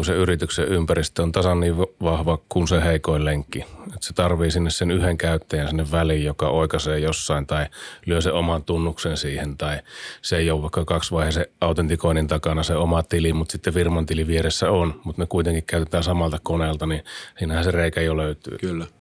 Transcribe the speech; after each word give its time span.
niin 0.00 0.06
se 0.06 0.14
yrityksen 0.14 0.68
ympäristö 0.68 1.22
on 1.22 1.32
tasan 1.32 1.60
niin 1.60 1.76
vahva 1.78 2.38
kuin 2.48 2.68
se 2.68 2.84
heikoin 2.84 3.24
lenkki. 3.24 3.58
Että 3.86 4.06
se 4.06 4.12
tarvii 4.12 4.50
sinne 4.50 4.70
sen 4.70 4.90
yhden 4.90 5.18
käyttäjän 5.18 5.68
sinne 5.68 5.90
väliin, 5.92 6.24
joka 6.24 6.48
oikaisee 6.48 6.98
jossain 6.98 7.46
tai 7.46 7.66
lyö 8.06 8.20
se 8.20 8.32
oman 8.32 8.64
tunnuksen 8.64 9.16
siihen. 9.16 9.56
Tai 9.56 9.78
se 10.22 10.36
ei 10.36 10.50
ole 10.50 10.62
vaikka 10.62 10.84
kaksivaiheisen 10.84 11.46
autentikoinnin 11.60 12.26
takana 12.26 12.62
se 12.62 12.74
oma 12.74 13.02
tili, 13.02 13.32
mutta 13.32 13.52
sitten 13.52 13.74
firman 13.74 14.06
tili 14.06 14.26
vieressä 14.26 14.70
on. 14.70 15.00
Mutta 15.04 15.22
me 15.22 15.26
kuitenkin 15.26 15.64
käytetään 15.64 16.04
samalta 16.04 16.38
koneelta, 16.42 16.86
niin 16.86 17.04
siinähän 17.38 17.64
se 17.64 17.70
reikä 17.70 18.00
jo 18.00 18.16
löytyy. 18.16 18.58
Kyllä. 18.58 18.99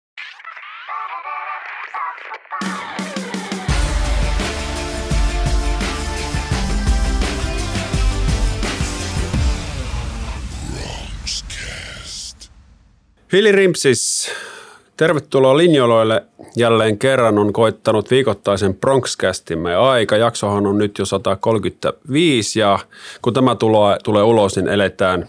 Hili 13.34 13.52
Rimpsis, 13.52 14.32
tervetuloa 14.98 15.58
linjoloille. 15.58 16.24
Jälleen 16.56 16.98
kerran 16.98 17.40
on 17.40 17.54
koittanut 17.54 18.12
viikoittaisen 18.12 18.76
Bronxcastimme 18.76 19.76
aika. 19.76 20.18
Jaksohan 20.18 20.68
on 20.68 20.78
nyt 20.78 21.00
jo 21.00 21.06
135 21.06 22.60
ja 22.60 22.80
kun 23.22 23.34
tämä 23.34 23.56
tulee, 23.56 23.98
tulee 24.04 24.24
ulos, 24.24 24.56
niin 24.56 24.68
eletään 24.68 25.28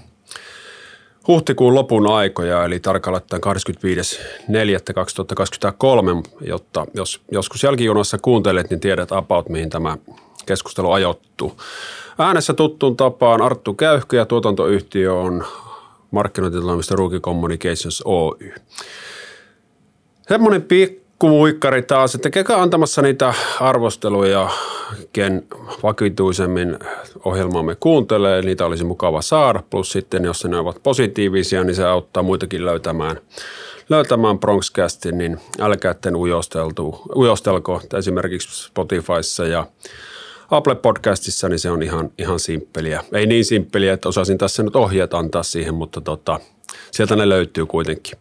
huhtikuun 1.29 1.75
lopun 1.75 2.11
aikoja, 2.11 2.65
eli 2.65 2.81
tarkalleen 2.81 3.25
25.4.2023, 3.33 6.23
jotta 6.41 6.87
jos 6.95 7.21
joskus 7.31 7.63
jälkijunassa 7.63 8.19
kuuntelet, 8.19 8.71
niin 8.71 8.81
tiedät 8.81 9.13
about, 9.13 9.49
mihin 9.49 9.71
tämä 9.71 9.97
keskustelu 10.47 10.93
ajoittuu. 10.93 11.61
Äänessä 12.19 12.55
tuttuun 12.55 12.97
tapaan 12.97 13.43
Arttu 13.43 13.75
Käyhkö 13.75 14.17
ja 14.17 14.27
tuotantoyhtiö 14.27 15.15
on 15.15 15.45
markkinointitoimista 16.15 16.97
Ruuki 16.97 17.21
Communications 17.21 18.03
Oy. 18.05 18.53
Semmoinen 20.29 20.63
pikku 20.63 21.29
muikkari 21.29 21.83
taas, 21.83 22.15
että 22.15 22.31
kekä 22.31 22.63
antamassa 22.63 23.03
niitä 23.03 23.35
arvosteluja, 23.61 24.51
ken 25.13 25.43
vakituisemmin 25.83 26.79
ohjelmaamme 27.25 27.77
kuuntelee, 27.81 28.43
niitä 28.43 28.67
olisi 28.67 28.85
mukava 28.85 29.23
saada. 29.23 29.63
Plus 29.71 29.93
sitten, 29.93 30.25
jos 30.25 30.45
ne 30.45 30.59
ovat 30.59 30.83
positiivisia, 30.83 31.65
niin 31.65 31.75
se 31.75 31.85
auttaa 31.85 32.23
muitakin 32.23 32.65
löytämään, 32.65 33.17
löytämään 33.89 34.39
Bronxcastin, 34.39 35.19
niin 35.19 35.41
älkää 35.61 35.95
ujostelko 37.17 37.81
esimerkiksi 37.99 38.65
Spotifyssa 38.67 39.47
ja 39.47 39.67
Apple 40.55 40.75
Podcastissa, 40.75 41.49
niin 41.49 41.59
se 41.59 41.71
on 41.71 41.83
ihan, 41.83 42.11
ihan 42.19 42.41
simppeliä. 42.41 43.05
Ei 43.13 43.27
niin 43.27 43.45
simppeliä, 43.45 43.93
että 43.93 44.09
osaisin 44.09 44.39
tässä 44.39 44.63
nyt 44.63 44.77
ohjeet 44.77 45.15
antaa 45.15 45.43
siihen, 45.43 45.75
mutta 45.75 46.01
tota, 46.01 46.41
sieltä 46.91 47.17
ne 47.17 47.29
löytyy 47.29 47.67
kuitenkin. 47.67 48.19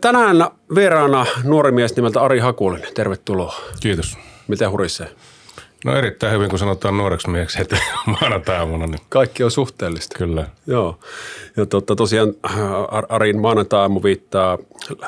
Tänään 0.00 0.36
vieraana 0.74 1.26
nuori 1.44 1.72
mies 1.72 1.96
nimeltä 1.96 2.20
Ari 2.20 2.38
Hakulinen. 2.38 2.94
Tervetuloa. 2.94 3.54
Kiitos. 3.80 4.16
Miten 4.48 4.70
hurisee? 4.70 5.08
No 5.84 5.96
erittäin 5.96 6.32
hyvin, 6.32 6.50
kun 6.50 6.58
sanotaan 6.58 6.96
nuoreksi 6.96 7.30
mieheksi 7.30 7.58
heti 7.58 7.76
maanantai-aamuna. 8.20 8.86
Niin. 8.86 9.00
Kaikki 9.08 9.44
on 9.44 9.50
suhteellista. 9.50 10.18
Kyllä. 10.18 10.46
Joo. 10.66 10.98
Ja 11.56 11.66
totta, 11.66 11.96
tosiaan 11.96 12.34
äh, 12.50 12.60
Arin 13.08 13.40
maanantai-aamu 13.40 14.02
viittaa 14.02 14.52
äh, 14.52 14.98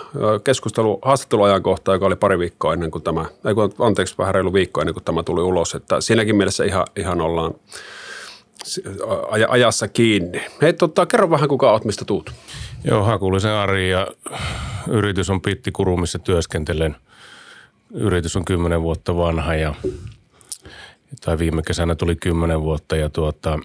keskustelu, 0.45 0.99
haastatteluajankohta, 1.03 1.93
joka 1.93 2.07
oli 2.07 2.17
pari 2.17 2.39
viikkoa 2.39 2.73
ennen 2.73 2.91
kuin 2.91 3.05
tämä, 3.05 3.25
ei 3.45 3.55
kun, 3.55 3.75
anteeksi, 3.79 4.15
vähän 4.19 4.35
reilu 4.35 4.53
viikko 4.53 4.81
ennen 4.81 4.95
kuin 4.95 5.05
tämä 5.05 5.23
tuli 5.23 5.43
ulos. 5.43 5.75
Että 5.75 6.01
siinäkin 6.01 6.37
mielessä 6.37 6.65
ihan, 6.65 6.87
ihan 6.97 7.21
ollaan 7.21 7.55
ajassa 9.49 9.89
kiinni. 9.89 10.45
Hei, 10.63 10.73
totta, 10.73 11.07
kerro 11.07 11.31
vähän, 11.31 11.49
kuka 11.49 11.73
olet, 11.73 11.85
mistä 11.85 12.05
tuut. 12.05 12.33
Joo, 12.85 13.05
Hakulisen 13.05 13.53
Ari 13.53 13.91
ja 13.91 14.07
yritys 14.89 15.31
on 15.31 15.41
Pittikuru, 15.41 15.97
missä 15.97 16.19
työskentelen. 16.19 16.97
Yritys 17.95 18.37
on 18.37 18.45
kymmenen 18.45 18.83
vuotta 18.83 19.17
vanha 19.17 19.55
ja 19.55 19.75
tai 21.21 21.39
viime 21.39 21.63
kesänä 21.63 21.95
tuli 21.95 22.17
kymmenen 22.17 22.63
vuotta 22.63 22.97
ja 22.97 23.11
tuota, 23.11 23.59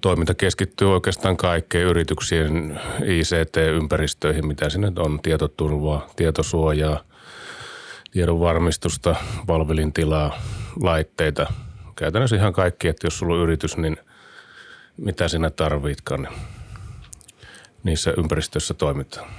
toiminta 0.00 0.34
keskittyy 0.34 0.92
oikeastaan 0.92 1.36
kaikkeen 1.36 1.86
yrityksien 1.86 2.80
ICT-ympäristöihin, 3.04 4.46
mitä 4.46 4.70
sinne 4.70 4.92
on, 4.96 5.20
tietoturvaa, 5.22 6.06
tietosuojaa, 6.16 7.00
tiedon 8.10 8.40
varmistusta, 8.40 9.14
palvelintilaa, 9.46 10.42
laitteita. 10.82 11.52
Käytännössä 11.96 12.36
ihan 12.36 12.52
kaikki, 12.52 12.88
että 12.88 13.06
jos 13.06 13.18
sulla 13.18 13.34
on 13.34 13.40
yritys, 13.40 13.76
niin 13.76 13.96
mitä 14.96 15.28
sinä 15.28 15.50
tarvitkaan, 15.50 16.22
niin 16.22 16.32
niissä 17.82 18.14
ympäristöissä 18.16 18.74
toimitaan. 18.74 19.30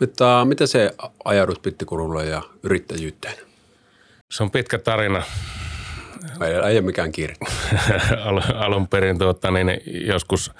Mutta 0.00 0.44
miten 0.44 0.68
se 0.68 0.94
ajaudut 1.24 1.62
Pittikurulle 1.62 2.26
ja 2.26 2.42
yrittäjyyteen? 2.62 3.34
Se 4.30 4.42
on 4.42 4.50
pitkä 4.50 4.78
tarina. 4.78 5.22
Ei, 6.46 6.52
ei 6.52 6.78
ole 6.78 6.80
mikään 6.80 7.12
kiire. 7.12 7.34
Al, 8.24 8.40
alun 8.54 8.88
perin 8.88 9.18
tuota, 9.18 9.50
niin 9.50 9.80
joskus 10.06 10.52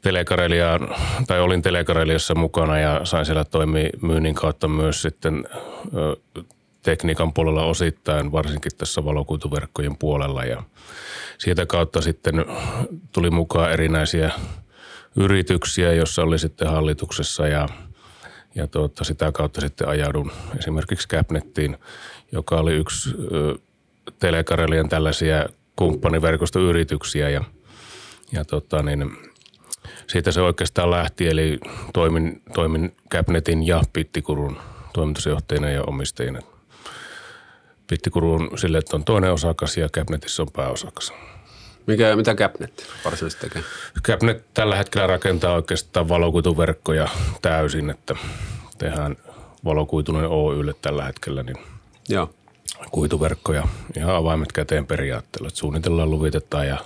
Telekarelia, 0.00 0.80
tai 1.26 1.40
olin 1.40 1.62
Telekareliassa 1.62 2.34
mukana 2.34 2.78
ja 2.78 3.00
sain 3.04 3.26
siellä 3.26 3.44
toimia 3.44 3.90
myynnin 4.02 4.34
kautta 4.34 4.68
myös 4.68 5.02
sitten 5.02 5.44
tekniikan 6.82 7.32
puolella 7.32 7.64
osittain, 7.64 8.32
varsinkin 8.32 8.72
tässä 8.78 9.04
valokuituverkkojen 9.04 9.96
puolella 9.96 10.44
ja 10.44 10.62
siitä 11.38 11.66
kautta 11.66 12.00
sitten 12.00 12.44
tuli 13.12 13.30
mukaan 13.30 13.72
erinäisiä 13.72 14.30
yrityksiä, 15.16 15.92
jossa 15.92 16.22
oli 16.22 16.38
sitten 16.38 16.68
hallituksessa 16.68 17.48
ja, 17.48 17.68
ja 18.54 18.66
tuota, 18.66 19.04
sitä 19.04 19.32
kautta 19.32 19.60
sitten 19.60 19.88
ajaudun 19.88 20.32
esimerkiksi 20.58 21.08
Capnettiin, 21.08 21.76
joka 22.32 22.56
oli 22.56 22.72
yksi 22.72 23.10
ö, 23.32 23.54
Telekarelian 24.18 24.88
tällaisia 24.88 25.46
kumppaniverkostoyrityksiä 25.76 27.28
ja, 27.28 27.44
ja 28.32 28.44
tota 28.44 28.82
niin, 28.82 29.16
siitä 30.06 30.32
se 30.32 30.40
oikeastaan 30.40 30.90
lähti, 30.90 31.28
eli 31.28 31.58
toimin, 31.92 32.42
toimin 32.54 32.96
Capnetin 33.10 33.66
ja 33.66 33.82
Pittikurun 33.92 34.58
toimitusjohtajana 34.92 35.70
ja 35.70 35.82
omistajina. 35.82 36.40
Pittikuru 37.86 38.34
on 38.34 38.58
sille, 38.58 38.78
että 38.78 38.96
on 38.96 39.04
toinen 39.04 39.32
osakas 39.32 39.76
ja 39.76 39.88
Capnetissä 39.88 40.42
on 40.42 40.48
pääosakas. 40.52 41.12
Mikä, 41.86 42.16
mitä 42.16 42.34
Capnet 42.34 42.86
varsinaisesti 43.04 43.48
tekee? 43.48 43.62
Capnet 44.02 44.44
tällä 44.54 44.76
hetkellä 44.76 45.06
rakentaa 45.06 45.54
oikeastaan 45.54 46.08
valokuituverkkoja 46.08 47.08
täysin, 47.42 47.90
että 47.90 48.14
tehdään 48.78 49.16
valokuitunen 49.64 50.26
Oylle 50.28 50.74
tällä 50.82 51.04
hetkellä, 51.04 51.42
niin 51.42 51.56
Joo 52.08 52.34
kuituverkkoja 52.90 53.68
ihan 53.96 54.14
avaimet 54.14 54.52
käteen 54.52 54.86
periaatteella. 54.86 55.48
Että 55.48 55.60
suunnitellaan, 55.60 56.10
luvitetaan 56.10 56.66
ja 56.66 56.78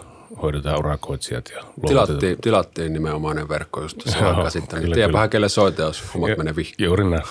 hoidetaan 0.42 0.78
urakoitsijat. 0.78 1.52
Ja 1.54 1.64
tilattiin, 1.86 2.36
tilattiin 2.40 2.92
nimenomainen 2.92 3.48
verkko 3.48 3.82
just 3.82 4.00
se 4.06 4.18
aika 4.18 4.50
sitten. 4.50 4.82
Niin 4.82 4.92
tiedäpähän 4.92 5.30
kelle 5.30 5.48
soita, 5.48 5.82
jos 5.82 6.14
hommat 6.14 6.30
ja, 6.30 6.36
menee 6.36 6.56
vihkiin. 6.56 6.86
Juuri 6.86 7.04
näin. 7.10 7.22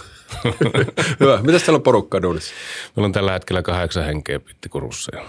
Hyvä. 1.19 1.39
Mitäs 1.41 1.63
teillä 1.63 1.77
on 1.77 1.83
porukkaa 1.83 2.21
duunissa? 2.21 2.53
Meillä 2.95 3.05
on 3.05 3.11
tällä 3.11 3.31
hetkellä 3.31 3.61
kahdeksan 3.61 4.05
henkeä 4.05 4.39
Pittikurussa. 4.39 5.15
Ja 5.15 5.25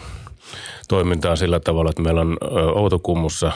toiminta 0.88 1.30
on 1.30 1.36
sillä 1.36 1.60
tavalla, 1.60 1.90
että 1.90 2.02
meillä 2.02 2.20
on 2.20 2.38
Outokummussa 2.74 3.52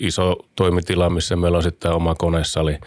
iso 0.00 0.36
toimitila, 0.56 1.10
missä 1.10 1.36
meillä 1.36 1.56
on 1.56 1.62
sitten 1.62 1.92
oma 1.92 2.14
konesali. 2.14 2.78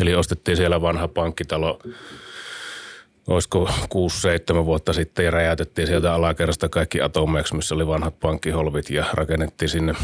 Eli 0.00 0.14
ostettiin 0.14 0.56
siellä 0.56 0.82
vanha 0.82 1.08
pankkitalo– 1.08 1.78
olisiko 3.30 3.68
6-7 4.60 4.64
vuotta 4.64 4.92
sitten 4.92 5.24
ja 5.24 5.30
räjäytettiin 5.30 5.86
sieltä 5.86 6.14
alakerrasta 6.14 6.68
kaikki 6.68 7.00
atomeiksi, 7.00 7.56
missä 7.56 7.74
oli 7.74 7.86
vanhat 7.86 8.20
pankkiholvit 8.20 8.90
ja 8.90 9.04
rakennettiin 9.14 9.68
sinne 9.68 9.94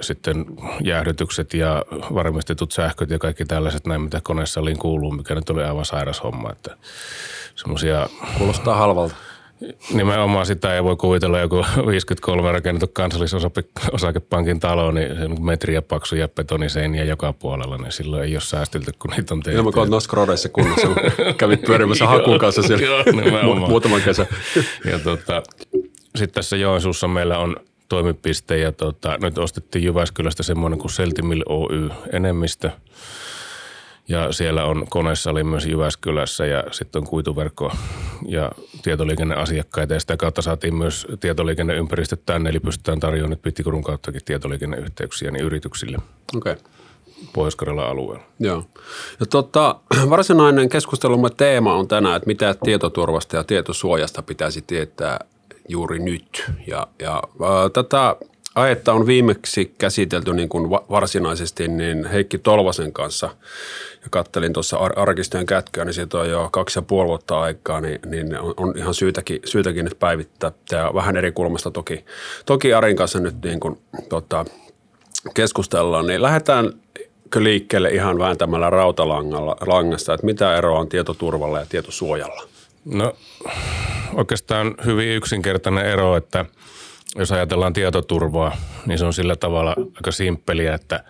sitten 0.00 0.44
jäähdytykset 0.84 1.54
ja 1.54 1.84
varmistetut 2.14 2.72
sähköt 2.72 3.10
ja 3.10 3.18
kaikki 3.18 3.44
tällaiset 3.44 3.86
näin, 3.86 4.00
mitä 4.00 4.20
koneessa 4.22 4.60
kuuluu, 4.78 5.10
mikä 5.10 5.34
nyt 5.34 5.50
oli 5.50 5.62
aivan 5.62 5.84
sairas 5.84 6.22
homma. 6.22 6.52
Että 6.52 6.76
semmosia, 7.54 8.08
Kuulostaa 8.38 8.76
halvalta. 8.76 9.14
Nimenomaan 9.92 10.46
sitä 10.46 10.74
ei 10.74 10.84
voi 10.84 10.96
kuvitella 10.96 11.38
joku 11.38 11.64
53 11.86 12.52
rakennettu 12.52 12.86
kansallisosakepankin 12.92 14.60
talo, 14.60 14.90
niin 14.90 15.16
se 15.16 15.24
on 15.24 15.44
metriä 15.44 15.82
paksuja 15.82 16.28
betoniseiniä 16.28 17.04
joka 17.04 17.32
puolella, 17.32 17.78
niin 17.78 17.92
silloin 17.92 18.22
ei 18.22 18.34
ole 18.34 18.40
säästelty, 18.40 18.92
kun 18.98 19.10
niitä 19.10 19.34
on 19.34 19.40
tehty. 19.42 19.58
Ilman 19.58 19.72
kun 19.72 19.90
noissa 19.90 20.10
krodeissa 20.10 20.48
kunnossa, 20.48 20.88
kävit 21.36 21.62
pyörimässä 21.62 22.06
hakun 22.16 22.38
kanssa 22.38 22.62
siellä 22.62 22.86
Joo, 22.86 23.54
muutaman 23.54 24.02
kesän. 24.02 24.26
ja 24.84 24.98
tota, 24.98 25.42
sitten 26.16 26.34
tässä 26.34 26.56
Joensuussa 26.56 27.08
meillä 27.08 27.38
on 27.38 27.56
toimipiste 27.88 28.58
ja 28.58 28.72
tota, 28.72 29.18
nyt 29.22 29.38
ostettiin 29.38 29.84
Jyväskylästä 29.84 30.42
semmoinen 30.42 30.78
kuin 30.78 30.90
Seltimil 30.90 31.42
Oy 31.46 31.90
enemmistö. 32.12 32.70
Ja 34.08 34.32
siellä 34.32 34.64
on 34.64 34.86
konesali 34.88 35.44
myös 35.44 35.66
Jyväskylässä 35.66 36.46
ja 36.46 36.64
sitten 36.70 37.02
on 37.02 37.08
kuituverkko 37.08 37.72
ja 38.28 38.52
tietoliikenneasiakkaita. 38.82 39.94
Ja 39.94 40.00
sitä 40.00 40.16
kautta 40.16 40.42
saatiin 40.42 40.74
myös 40.74 41.06
tietoliikenneympäristöt 41.20 42.26
tänne, 42.26 42.50
eli 42.50 42.60
pystytään 42.60 43.00
tarjoamaan 43.00 43.30
nyt 43.30 43.42
Pittikurun 43.42 43.82
kauttakin 43.82 44.20
tietoliikenneyhteyksiä 44.24 45.30
niin 45.30 45.44
yrityksille. 45.44 45.98
Okei. 46.36 46.52
Okay. 46.52 46.64
pohjois 47.32 47.56
alueella. 47.86 48.24
Joo. 48.40 48.64
Ja 49.20 49.26
tota, 49.26 49.76
varsinainen 50.10 50.68
keskustelumme 50.68 51.30
teema 51.30 51.74
on 51.74 51.88
tänään, 51.88 52.16
että 52.16 52.26
mitä 52.26 52.54
tietoturvasta 52.64 53.36
ja 53.36 53.44
tietosuojasta 53.44 54.22
pitäisi 54.22 54.62
tietää 54.62 55.18
juuri 55.68 55.98
nyt. 55.98 56.44
Ja, 56.66 56.86
ja 56.98 57.22
tätä 57.72 58.16
aihetta 58.54 58.92
on 58.92 59.06
viimeksi 59.06 59.74
käsitelty 59.78 60.32
niin 60.32 60.48
kuin 60.48 60.70
varsinaisesti 60.70 61.68
niin 61.68 62.06
Heikki 62.06 62.38
Tolvasen 62.38 62.92
kanssa 62.92 63.26
ja 64.02 64.08
kattelin 64.10 64.52
tuossa 64.52 64.76
arkistojen 64.76 65.46
kätköä, 65.46 65.84
niin 65.84 65.94
siitä 65.94 66.18
on 66.18 66.30
jo 66.30 66.48
kaksi 66.52 66.78
ja 66.78 66.82
puoli 66.82 67.08
vuotta 67.08 67.40
aikaa, 67.40 67.80
niin, 67.80 67.98
niin 68.06 68.38
on, 68.38 68.54
on 68.56 68.78
ihan 68.78 68.94
syytäkin, 68.94 69.40
syytäkin 69.44 69.84
nyt 69.84 69.98
päivittää. 69.98 70.52
Ja 70.72 70.90
vähän 70.94 71.16
eri 71.16 71.32
kulmasta 71.32 71.70
toki, 71.70 72.04
toki 72.46 72.74
Arin 72.74 72.96
kanssa 72.96 73.20
nyt 73.20 73.42
niin 73.44 73.60
kuin, 73.60 73.78
tota, 74.08 74.44
keskustellaan, 75.34 76.06
niin 76.06 76.22
lähdetään 76.22 76.72
liikkeelle 77.36 77.90
ihan 77.90 78.18
vääntämällä 78.18 78.70
rautalangasta, 78.70 80.14
että 80.14 80.26
mitä 80.26 80.56
eroa 80.56 80.80
on 80.80 80.88
tietoturvalla 80.88 81.58
ja 81.58 81.66
tietosuojalla? 81.66 82.48
No 82.84 83.16
oikeastaan 84.14 84.74
hyvin 84.84 85.08
yksinkertainen 85.08 85.86
ero, 85.86 86.16
että– 86.16 86.44
jos 87.16 87.32
ajatellaan 87.32 87.72
tietoturvaa, 87.72 88.56
niin 88.86 88.98
se 88.98 89.04
on 89.04 89.14
sillä 89.14 89.36
tavalla 89.36 89.74
aika 89.96 90.12
simppeliä, 90.12 90.74
että 90.74 91.04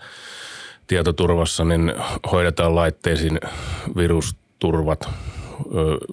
tietoturvassa 0.86 1.64
niin 1.64 1.94
hoidetaan 2.32 2.74
laitteisiin 2.74 3.40
virusturvat, 3.96 5.08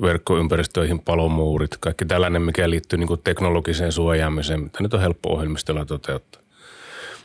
verkkoympäristöihin 0.01 0.99
palomuurit, 0.99 1.77
kaikki 1.79 2.05
tällainen, 2.05 2.41
mikä 2.41 2.69
liittyy 2.69 2.99
niin 2.99 3.21
teknologiseen 3.23 3.91
suojaamiseen, 3.91 4.61
mitä 4.61 4.83
nyt 4.83 4.93
on 4.93 5.01
helppo 5.01 5.33
ohjelmistolla 5.33 5.85
toteuttaa. 5.85 6.41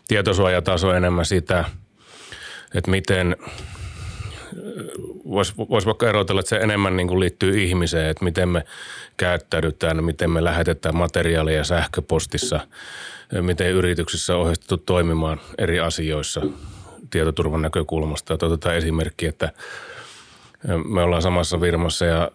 Tietosuojataso 0.08 0.88
on 0.88 0.96
enemmän 0.96 1.26
sitä, 1.26 1.64
että 2.74 2.90
miten 2.90 3.36
voisi 5.24 5.54
vois 5.56 5.86
vaikka 5.86 6.08
erotella, 6.08 6.40
että 6.40 6.48
se 6.48 6.56
enemmän 6.56 6.96
niin 6.96 7.08
kuin 7.08 7.20
liittyy 7.20 7.62
ihmiseen, 7.62 8.10
että 8.10 8.24
miten 8.24 8.48
me 8.48 8.64
käyttäydytään, 9.16 10.04
miten 10.04 10.30
me 10.30 10.44
lähetetään 10.44 10.96
materiaalia 10.96 11.64
sähköpostissa, 11.64 12.60
miten 13.40 13.70
yrityksissä 13.70 14.34
on 14.34 14.40
ohjeistettu 14.40 14.76
toimimaan 14.76 15.40
eri 15.58 15.80
asioissa 15.80 16.42
tietoturvan 17.10 17.62
näkökulmasta. 17.62 18.34
Otetaan 18.34 18.76
esimerkki, 18.76 19.26
että 19.26 19.52
me 20.84 21.02
ollaan 21.02 21.22
samassa 21.22 21.58
firmassa 21.58 22.04
ja 22.04 22.30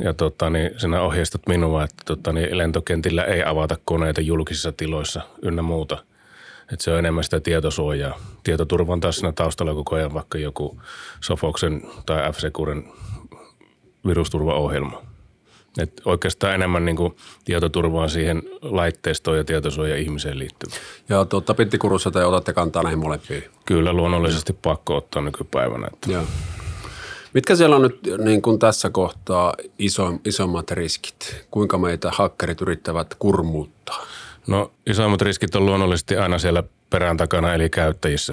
ja 0.00 0.14
tota, 0.14 0.50
niin 0.50 0.70
sinä 0.76 1.02
ohjeistat 1.02 1.42
minua, 1.48 1.84
että 1.84 2.02
tota, 2.04 2.32
niin 2.32 2.58
lentokentillä 2.58 3.24
ei 3.24 3.44
avata 3.44 3.76
koneita 3.84 4.20
julkisissa 4.20 4.72
tiloissa 4.72 5.20
ynnä 5.42 5.62
muuta– 5.62 6.02
että 6.72 6.84
se 6.84 6.90
on 6.90 6.98
enemmän 6.98 7.24
sitä 7.24 7.40
tietosuojaa. 7.40 8.18
Tietoturva 8.44 8.92
on 8.92 9.00
taas 9.00 9.16
siinä 9.16 9.32
taustalla 9.32 9.74
koko 9.74 9.96
ajan 9.96 10.14
vaikka 10.14 10.38
joku 10.38 10.80
Sofoksen 11.20 11.82
tai 12.06 12.32
f 12.32 12.36
virusturvaohjelma. 14.06 15.02
Et 15.78 16.02
oikeastaan 16.04 16.54
enemmän 16.54 16.84
niin 16.84 16.96
kuin 16.96 17.16
tietoturvaa 17.44 18.08
siihen 18.08 18.42
laitteistoon 18.62 19.36
ja 19.36 19.44
tietosuoja 19.44 19.96
ihmiseen 19.96 20.38
liittyvä. 20.38 20.74
Ja 21.08 21.24
tuota, 21.24 21.54
Pittikurussa 21.54 22.10
te 22.10 22.24
otatte 22.24 22.52
kantaa 22.52 22.82
näihin 22.82 22.98
molempiin? 22.98 23.44
Kyllä, 23.64 23.92
luonnollisesti 23.92 24.52
pakko 24.52 24.96
ottaa 24.96 25.22
nykypäivänä. 25.22 25.88
Että. 25.92 26.12
Ja. 26.12 26.22
Mitkä 27.34 27.56
siellä 27.56 27.76
on 27.76 27.82
nyt 27.82 28.00
niin 28.18 28.42
kuin 28.42 28.58
tässä 28.58 28.90
kohtaa 28.90 29.54
iso, 29.78 30.12
isommat 30.24 30.70
riskit? 30.70 31.44
Kuinka 31.50 31.78
meitä 31.78 32.10
hakkerit 32.10 32.60
yrittävät 32.60 33.14
kurmuuttaa? 33.18 34.06
No 34.48 34.72
isoimmat 34.86 35.22
riskit 35.22 35.54
on 35.54 35.66
luonnollisesti 35.66 36.16
aina 36.16 36.38
siellä 36.38 36.62
perään 36.90 37.16
takana 37.16 37.54
eli 37.54 37.70
käyttäjissä. 37.70 38.32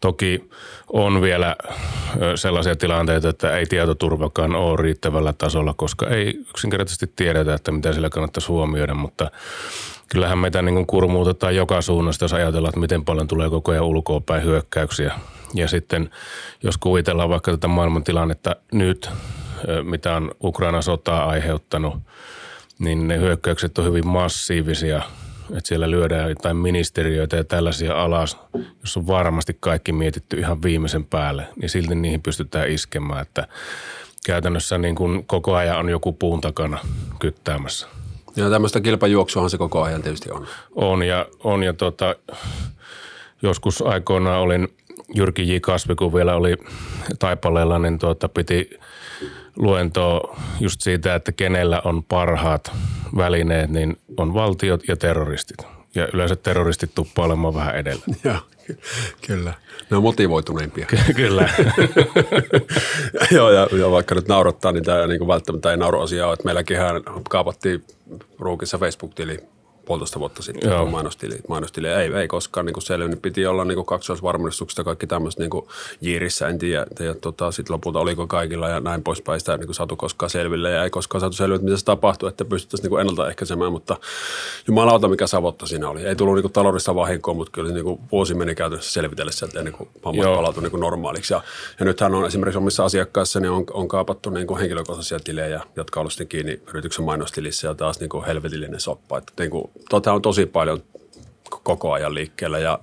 Toki 0.00 0.50
on 0.92 1.22
vielä 1.22 1.56
sellaisia 2.34 2.76
tilanteita, 2.76 3.28
että 3.28 3.56
ei 3.56 3.66
tietoturvakaan 3.66 4.54
ole 4.54 4.82
riittävällä 4.82 5.32
tasolla, 5.32 5.74
koska 5.76 6.08
ei 6.08 6.44
yksinkertaisesti 6.50 7.12
tiedetä, 7.16 7.54
että 7.54 7.72
mitä 7.72 7.92
sillä 7.92 8.10
kannattaisi 8.10 8.48
huomioida, 8.48 8.94
mutta 8.94 9.30
kyllähän 10.08 10.38
meitä 10.38 10.62
niin 10.62 10.86
kurmuutetaan 10.86 11.56
joka 11.56 11.80
suunnasta, 11.80 12.24
jos 12.24 12.32
ajatellaan, 12.32 12.70
että 12.70 12.80
miten 12.80 13.04
paljon 13.04 13.28
tulee 13.28 13.50
koko 13.50 13.72
ajan 13.72 13.84
ulkoa 13.84 14.20
päin 14.20 14.44
hyökkäyksiä. 14.44 15.14
Ja 15.54 15.68
sitten 15.68 16.10
jos 16.62 16.78
kuvitellaan 16.78 17.30
vaikka 17.30 17.50
tätä 17.50 17.68
maailmantilannetta 17.68 18.56
nyt, 18.72 19.10
mitä 19.82 20.16
on 20.16 20.30
Ukraina 20.42 20.82
sotaa 20.82 21.24
aiheuttanut– 21.24 21.94
niin 22.80 23.08
ne 23.08 23.18
hyökkäykset 23.18 23.78
on 23.78 23.84
hyvin 23.84 24.06
massiivisia. 24.06 25.02
Että 25.50 25.68
siellä 25.68 25.90
lyödään 25.90 26.28
jotain 26.28 26.56
ministeriöitä 26.56 27.36
ja 27.36 27.44
tällaisia 27.44 28.02
alas, 28.02 28.38
jos 28.80 28.96
on 28.96 29.06
varmasti 29.06 29.56
kaikki 29.60 29.92
mietitty 29.92 30.36
ihan 30.38 30.62
viimeisen 30.62 31.04
päälle, 31.04 31.46
niin 31.60 31.68
silti 31.68 31.94
niihin 31.94 32.22
pystytään 32.22 32.70
iskemään. 32.70 33.22
Että 33.22 33.48
käytännössä 34.26 34.78
niin 34.78 34.94
kuin 34.94 35.26
koko 35.26 35.54
ajan 35.54 35.78
on 35.78 35.88
joku 35.88 36.12
puun 36.12 36.40
takana 36.40 36.78
kyttäämässä. 37.18 37.86
Ja 38.36 38.50
tämmöistä 38.50 38.80
kilpajuoksuahan 38.80 39.50
se 39.50 39.58
koko 39.58 39.82
ajan 39.82 40.02
tietysti 40.02 40.30
on. 40.30 40.46
On 40.74 41.02
ja, 41.02 41.26
on 41.44 41.62
ja 41.62 41.72
tota, 41.72 42.14
joskus 43.42 43.82
aikoinaan 43.82 44.40
olin 44.40 44.68
Jyrki 45.14 45.54
J. 45.54 45.58
Kasvi, 45.60 45.94
kun 45.94 46.14
vielä 46.14 46.34
oli 46.34 46.56
taipaleella, 47.18 47.78
niin 47.78 47.98
tuota, 47.98 48.28
piti 48.28 48.70
luentoa 49.56 50.36
just 50.60 50.80
siitä, 50.80 51.14
että 51.14 51.32
kenellä 51.32 51.82
on 51.84 52.04
parhaat 52.04 52.72
välineet, 53.16 53.70
niin 53.70 53.96
on 54.16 54.34
valtiot 54.34 54.88
ja 54.88 54.96
terroristit. 54.96 55.56
Ja 55.94 56.08
yleensä 56.14 56.36
terroristit 56.36 56.94
tuppaa 56.94 57.24
olemaan 57.24 57.54
vähän 57.54 57.76
edellä. 57.76 58.02
Joo, 58.24 58.38
kyllä. 59.26 59.54
Ne 59.90 59.96
on 59.96 60.02
motivoituneimpia. 60.02 60.86
kyllä. 61.16 61.48
Joo, 63.36 63.50
ja, 63.50 63.68
ja, 63.78 63.90
vaikka 63.90 64.14
nyt 64.14 64.28
naurattaa, 64.28 64.72
niin 64.72 64.84
tämä 64.84 65.06
niin 65.06 65.28
välttämättä 65.28 65.70
ei 65.70 65.76
nauru 65.76 66.00
asiaa, 66.00 66.32
että 66.32 66.44
meilläkin 66.44 66.76
kaapattiin 67.30 67.84
ruukissa 68.38 68.78
Facebook-tili 68.78 69.38
puolitoista 69.90 70.20
vuotta 70.20 70.42
sitten 70.42 70.70
Joo. 70.70 70.86
mainostili, 70.86 71.38
mainostili. 71.48 71.88
Ei, 71.88 72.12
ei 72.14 72.28
koskaan 72.28 72.66
niin 72.66 72.82
selvinnyt. 72.82 73.22
Piti 73.22 73.46
olla 73.46 73.64
niin 73.64 73.84
kaksoisvarmennustuksesta 73.86 74.84
kaikki 74.84 75.06
tämmöiset 75.06 75.38
niin 75.38 75.50
jiirissä, 76.00 76.48
en 76.48 76.58
tiedä. 76.58 76.86
Ja 77.00 77.14
tota, 77.14 77.50
sitten 77.52 77.74
lopulta 77.74 77.98
oliko 77.98 78.26
kaikilla 78.26 78.68
ja 78.68 78.80
näin 78.80 79.02
poispäin 79.02 79.40
sitä 79.40 79.56
niin 79.56 79.74
saatu 79.74 79.96
koskaan 79.96 80.30
selville. 80.30 80.70
Ja 80.70 80.84
ei 80.84 80.90
koskaan 80.90 81.20
saatu 81.20 81.36
selville, 81.36 81.62
mitä 81.62 81.76
se 81.76 81.84
tapahtui, 81.84 82.28
että 82.28 82.44
pystyttäisiin 82.44 82.90
niin 82.90 83.00
ennaltaehkäisemään. 83.00 83.72
Mutta 83.72 83.96
jumalauta, 84.68 85.08
mikä 85.08 85.26
savotta 85.26 85.66
siinä 85.66 85.88
oli. 85.88 86.02
Ei 86.02 86.16
tullut 86.16 86.34
niin 86.34 86.52
taloudellista 86.52 86.94
vahinkoa, 86.94 87.34
mutta 87.34 87.52
kyllä 87.52 87.72
niin 87.72 87.98
vuosi 88.12 88.34
meni 88.34 88.54
käytännössä 88.54 88.92
selvitellessä, 88.92 89.46
että 89.46 89.58
ennen 89.58 89.74
kuin 89.74 89.88
hommat 90.04 90.26
palautui 90.26 90.62
niin 90.62 90.80
normaaliksi. 90.80 91.34
Ja, 91.34 91.42
ja 91.78 91.86
nythän 91.86 92.14
on 92.14 92.26
esimerkiksi 92.26 92.58
omissa 92.58 92.84
asiakkaissa 92.84 93.40
niin 93.40 93.50
on, 93.50 93.64
on 93.72 93.88
kaapattu 93.88 94.30
niin 94.30 94.58
henkilökohtaisia 94.58 95.20
tilejä, 95.20 95.60
jotka 95.76 96.00
ollut 96.00 96.12
kiinni 96.28 96.60
yrityksen 96.68 97.04
mainostilissä 97.04 97.68
ja 97.68 97.74
taas 97.74 98.00
niin 98.00 98.24
helvetillinen 98.26 98.80
soppa. 98.80 99.18
Että 99.18 99.32
niin 99.38 99.50
kuin, 99.50 99.70
tota 99.88 100.12
on 100.12 100.22
tosi 100.22 100.46
paljon 100.46 100.82
koko 101.62 101.92
ajan 101.92 102.14
liikkeellä 102.14 102.58
ja 102.58 102.78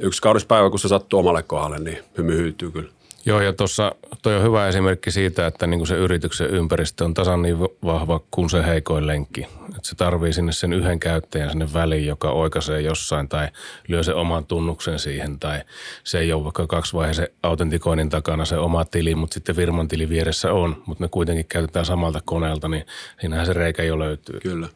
yksi 0.00 0.22
kaurispäivä, 0.22 0.70
kun 0.70 0.78
se 0.78 0.88
sattuu 0.88 1.20
omalle 1.20 1.42
kohdalle, 1.42 1.78
niin 1.78 1.98
hymy 2.18 2.36
hyytyy 2.36 2.70
kyllä. 2.70 2.90
Joo, 3.26 3.40
ja 3.40 3.52
tuossa 3.52 3.94
toi 4.22 4.36
on 4.36 4.42
hyvä 4.42 4.68
esimerkki 4.68 5.10
siitä, 5.10 5.46
että 5.46 5.66
niin 5.66 5.80
kuin 5.80 5.88
se 5.88 5.94
yrityksen 5.94 6.50
ympäristö 6.50 7.04
on 7.04 7.14
tasan 7.14 7.42
niin 7.42 7.60
vahva 7.60 8.20
kuin 8.30 8.50
se 8.50 8.66
heikoin 8.66 9.06
lenkki. 9.06 9.46
Että 9.68 9.80
se 9.82 9.96
tarvii 9.96 10.32
sinne 10.32 10.52
sen 10.52 10.72
yhden 10.72 11.00
käyttäjän 11.00 11.50
sinne 11.50 11.68
väliin, 11.74 12.06
joka 12.06 12.30
oikaisee 12.30 12.80
jossain 12.80 13.28
tai 13.28 13.48
lyö 13.88 14.02
sen 14.02 14.14
oman 14.14 14.46
tunnuksen 14.46 14.98
siihen. 14.98 15.38
Tai 15.38 15.60
se 16.04 16.18
ei 16.18 16.32
ole 16.32 16.44
vaikka 16.44 16.66
kaksivaiheisen 16.66 17.28
autentikoinnin 17.42 18.10
takana 18.10 18.44
se 18.44 18.56
oma 18.56 18.84
tili, 18.84 19.14
mutta 19.14 19.34
sitten 19.34 19.56
firman 19.56 19.88
tili 19.88 20.08
vieressä 20.08 20.52
on. 20.52 20.82
Mutta 20.86 21.04
ne 21.04 21.08
kuitenkin 21.08 21.46
käytetään 21.48 21.86
samalta 21.86 22.20
koneelta, 22.24 22.68
niin 22.68 22.86
siinähän 23.20 23.46
se 23.46 23.52
reikä 23.52 23.82
jo 23.82 23.98
löytyy. 23.98 24.40
Kyllä. 24.40 24.68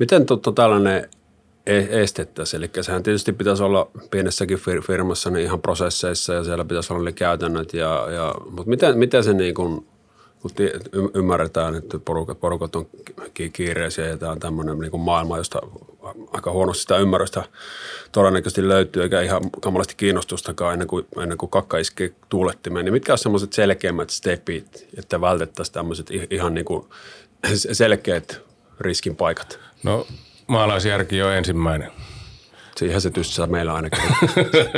Miten 0.00 0.26
totta 0.26 0.52
tällainen 0.52 1.08
e- 1.66 2.02
estettäisiin? 2.02 2.62
Eli 2.62 2.70
sehän 2.84 3.02
tietysti 3.02 3.32
pitäisi 3.32 3.62
olla 3.62 3.90
pienessäkin 4.10 4.58
firmassa 4.86 5.30
niin 5.30 5.44
ihan 5.44 5.62
prosesseissa 5.62 6.34
ja 6.34 6.44
siellä 6.44 6.64
pitäisi 6.64 6.92
olla 6.92 7.04
ne 7.04 7.12
käytännöt. 7.12 7.74
Ja, 7.74 8.06
ja, 8.10 8.34
mutta 8.50 8.70
miten, 8.70 8.98
miten 8.98 9.24
se 9.24 9.32
niin 9.32 9.54
kuin, 9.54 9.86
kun 10.42 10.50
ymmärretään, 11.14 11.74
että 11.74 11.98
porukat, 11.98 12.40
porukat 12.40 12.76
on 12.76 12.86
kiireisiä 13.52 14.06
ja 14.06 14.16
tämä 14.16 14.32
on 14.32 14.40
tämmöinen 14.40 14.78
niin 14.78 14.90
kuin 14.90 15.00
maailma, 15.00 15.38
josta 15.38 15.60
aika 16.32 16.52
huonosti 16.52 16.80
sitä 16.80 16.96
ymmärrystä 16.96 17.44
todennäköisesti 18.12 18.68
löytyy, 18.68 19.02
eikä 19.02 19.20
ihan 19.20 19.50
kamalasti 19.50 19.94
kiinnostustakaan 19.96 20.72
ennen 20.72 20.88
kuin, 20.88 21.06
ennen 21.22 21.38
kuin 21.38 21.50
kakka 21.50 21.78
iskee 21.78 22.12
tuulettimeen. 22.28 22.84
Niin 22.84 22.92
mitkä 22.92 23.12
on 23.12 23.18
semmoiset 23.18 23.52
selkeimmät 23.52 24.10
stepit, 24.10 24.88
että 24.98 25.20
vältettäisiin 25.20 25.74
tämmöiset 25.74 26.10
ihan 26.30 26.54
niin 26.54 26.64
kuin 26.64 26.86
selkeät 27.72 28.49
riskin 28.80 29.16
paikat? 29.16 29.58
No 29.82 30.06
maalaisjärki 30.46 31.22
on 31.22 31.32
ensimmäinen. 31.32 31.90
Siihen 32.76 33.00
se 33.00 33.10
tyssää 33.10 33.46
meillä 33.46 33.74
ainakin. 33.74 34.02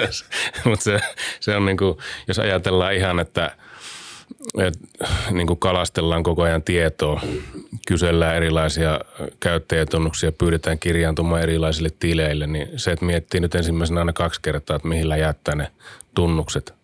Mutta 0.65 0.85
se, 0.85 1.01
se 1.41 1.57
on 1.57 1.67
niin 1.67 1.77
kuin, 1.77 1.99
jos 2.29 2.39
ajatellaan 2.39 2.95
ihan, 2.95 3.21
että, 3.21 3.57
että 4.59 4.81
niin 5.31 5.47
kuin 5.47 5.59
kalastellaan 5.59 6.23
koko 6.23 6.43
ajan 6.43 6.63
tietoa, 6.63 7.21
kysellään 7.87 8.37
erilaisia 8.37 9.01
käyttäjätunnuksia, 9.41 10.33
pyydetään 10.33 10.79
kirjaantumaan 10.79 11.43
erilaisille 11.43 11.91
tileille, 11.99 12.47
niin 12.47 12.69
se, 12.77 12.93
että 12.93 13.05
miettii 13.05 13.41
nyt 13.41 13.55
ensimmäisenä 13.55 14.01
aina 14.01 14.13
kaksi 14.13 14.41
kertaa, 14.43 14.77
että 14.77 14.89
mihin 14.89 15.09
jättää 15.19 15.55
ne 15.55 15.71
tunnukset. 16.15 16.75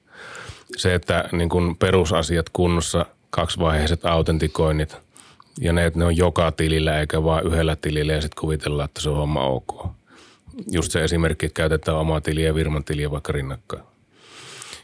Se, 0.76 0.94
että 0.94 1.28
niin 1.32 1.48
kuin 1.48 1.76
perusasiat 1.76 2.48
kunnossa, 2.48 3.06
kaksivaiheiset 3.30 4.06
autentikoinnit 4.06 5.07
ja 5.60 5.72
ne, 5.72 5.86
että 5.86 5.98
ne 5.98 6.04
on 6.04 6.16
joka 6.16 6.52
tilillä 6.52 7.00
eikä 7.00 7.24
vain 7.24 7.46
yhdellä 7.46 7.76
tilillä 7.76 8.12
ja 8.12 8.20
sitten 8.20 8.40
kuvitellaan, 8.40 8.84
että 8.84 9.00
se 9.00 9.10
on 9.10 9.16
homma 9.16 9.44
ok 9.44 9.98
just 10.70 10.92
se 10.92 11.04
esimerkki, 11.04 11.46
että 11.46 11.56
käytetään 11.56 11.98
omaa 11.98 12.20
tiliä 12.20 12.46
ja 12.46 12.54
firman 12.54 12.84
tiliä 12.84 13.10
vaikka 13.10 13.32
rinnakkain. 13.32 13.82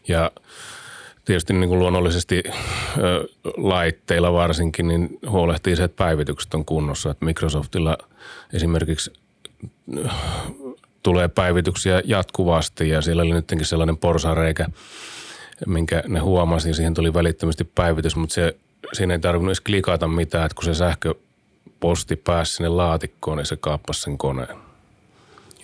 Ja 0.08 0.30
tietysti 1.24 1.52
niin 1.52 1.68
kuin 1.68 1.78
luonnollisesti 1.78 2.42
ö, 2.98 3.28
laitteilla 3.56 4.32
varsinkin, 4.32 4.88
niin 4.88 5.18
huolehtii 5.28 5.76
se, 5.76 5.84
että 5.84 6.04
päivitykset 6.04 6.54
on 6.54 6.64
kunnossa. 6.64 7.10
Että 7.10 7.24
Microsoftilla 7.24 7.98
esimerkiksi 8.52 9.12
tulee 11.02 11.28
päivityksiä 11.28 12.02
jatkuvasti 12.04 12.88
ja 12.88 13.02
siellä 13.02 13.22
oli 13.22 13.32
nytkin 13.32 13.64
sellainen 13.64 13.96
porsareikä, 13.96 14.66
minkä 15.66 16.02
ne 16.08 16.18
huomasi. 16.20 16.74
Siihen 16.74 16.94
tuli 16.94 17.14
välittömästi 17.14 17.64
päivitys, 17.64 18.16
mutta 18.16 18.34
se, 18.34 18.56
siinä 18.92 19.14
ei 19.14 19.20
tarvinnut 19.20 19.50
edes 19.50 19.60
klikata 19.60 20.08
mitään, 20.08 20.46
että 20.46 20.54
kun 20.54 20.64
se 20.64 20.74
sähköposti 20.74 22.16
pääsi 22.16 22.52
sinne 22.52 22.68
laatikkoon, 22.68 23.36
niin 23.36 23.46
se 23.46 23.56
kaappasi 23.56 24.00
sen 24.00 24.18
koneen. 24.18 24.56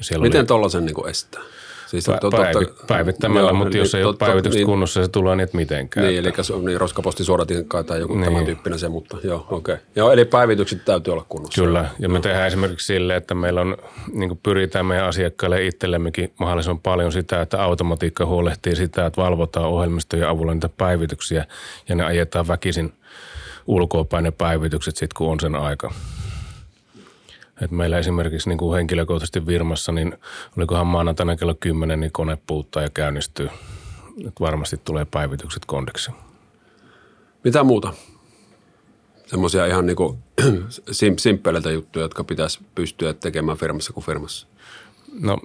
Siellä 0.00 0.22
Miten 0.22 0.40
oli... 0.40 0.46
tuollaisen 0.46 0.84
niin 0.84 1.08
estää? 1.08 1.42
Siis 1.90 2.06
Pä, 2.06 2.18
totta, 2.20 2.36
päivi, 2.36 2.66
päivittämällä, 2.86 3.50
joo, 3.50 3.54
mutta 3.54 3.70
niin, 3.70 3.78
jos 3.78 3.94
ei 3.94 4.02
totta, 4.02 4.24
ole 4.24 4.28
päivitykset 4.28 4.58
niin, 4.58 4.66
kunnossa, 4.66 5.02
se 5.02 5.08
tulee 5.08 5.36
niin, 5.36 5.48
mitenkään. 5.52 6.06
Niin, 6.06 6.18
eli 6.18 6.32
niin, 6.64 6.80
roskaposti 6.80 7.24
suodatin 7.24 7.66
tai 7.86 8.00
joku 8.00 8.14
niin. 8.14 8.24
tämän 8.24 8.44
tyyppinen 8.44 8.78
se, 8.78 8.88
mutta 8.88 9.16
joo, 9.22 9.46
okei. 9.50 9.74
Okay. 9.74 9.86
Joo, 9.96 10.12
eli 10.12 10.24
päivitykset 10.24 10.84
täytyy 10.84 11.12
olla 11.12 11.26
kunnossa. 11.28 11.62
Kyllä, 11.62 11.88
ja 11.98 12.08
me 12.08 12.18
no. 12.18 12.22
tehdään 12.22 12.46
esimerkiksi 12.46 12.86
sille, 12.86 13.16
että 13.16 13.34
meillä 13.34 13.60
on, 13.60 13.76
niin 14.12 14.40
pyritään 14.42 14.86
meidän 14.86 15.06
asiakkaille 15.06 15.66
itsellemmekin 15.66 16.32
mahdollisimman 16.40 16.80
paljon 16.80 17.12
sitä, 17.12 17.40
että 17.40 17.62
automatiikka 17.62 18.26
huolehtii 18.26 18.76
sitä, 18.76 19.06
että 19.06 19.22
valvotaan 19.22 19.66
ohjelmistojen 19.66 20.28
avulla 20.28 20.54
niitä 20.54 20.68
päivityksiä, 20.68 21.46
ja 21.88 21.94
ne 21.94 22.04
ajetaan 22.04 22.48
väkisin 22.48 22.92
ulkoapäin 23.66 24.24
ne 24.24 24.30
päivitykset 24.30 24.96
sitten, 24.96 25.16
kun 25.16 25.32
on 25.32 25.40
sen 25.40 25.54
aika. 25.54 25.92
Et 27.60 27.70
meillä 27.70 27.98
esimerkiksi 27.98 28.48
niin 28.48 28.58
kuin 28.58 28.76
henkilökohtaisesti 28.76 29.46
Virmassa, 29.46 29.92
niin 29.92 30.18
olikohan 30.56 30.86
maanantaina 30.86 31.36
kello 31.36 31.54
10, 31.60 32.00
niin 32.00 32.12
kone 32.12 32.38
puuttaa 32.46 32.82
ja 32.82 32.90
käynnistyy. 32.90 33.50
Et 34.26 34.40
varmasti 34.40 34.76
tulee 34.76 35.04
päivitykset 35.04 35.64
kondiksi. 35.64 36.10
Mitä 37.44 37.64
muuta? 37.64 37.94
Semmoisia 39.26 39.66
ihan 39.66 39.86
niin 39.86 39.96
kuin 39.96 40.18
sim- 40.90 41.18
simppeleitä 41.18 41.70
juttuja, 41.70 42.04
jotka 42.04 42.24
pitäisi 42.24 42.60
pystyä 42.74 43.14
tekemään 43.14 43.58
firmassa 43.58 43.92
kuin 43.92 44.04
firmassa. 44.04 44.46
No 45.20 45.38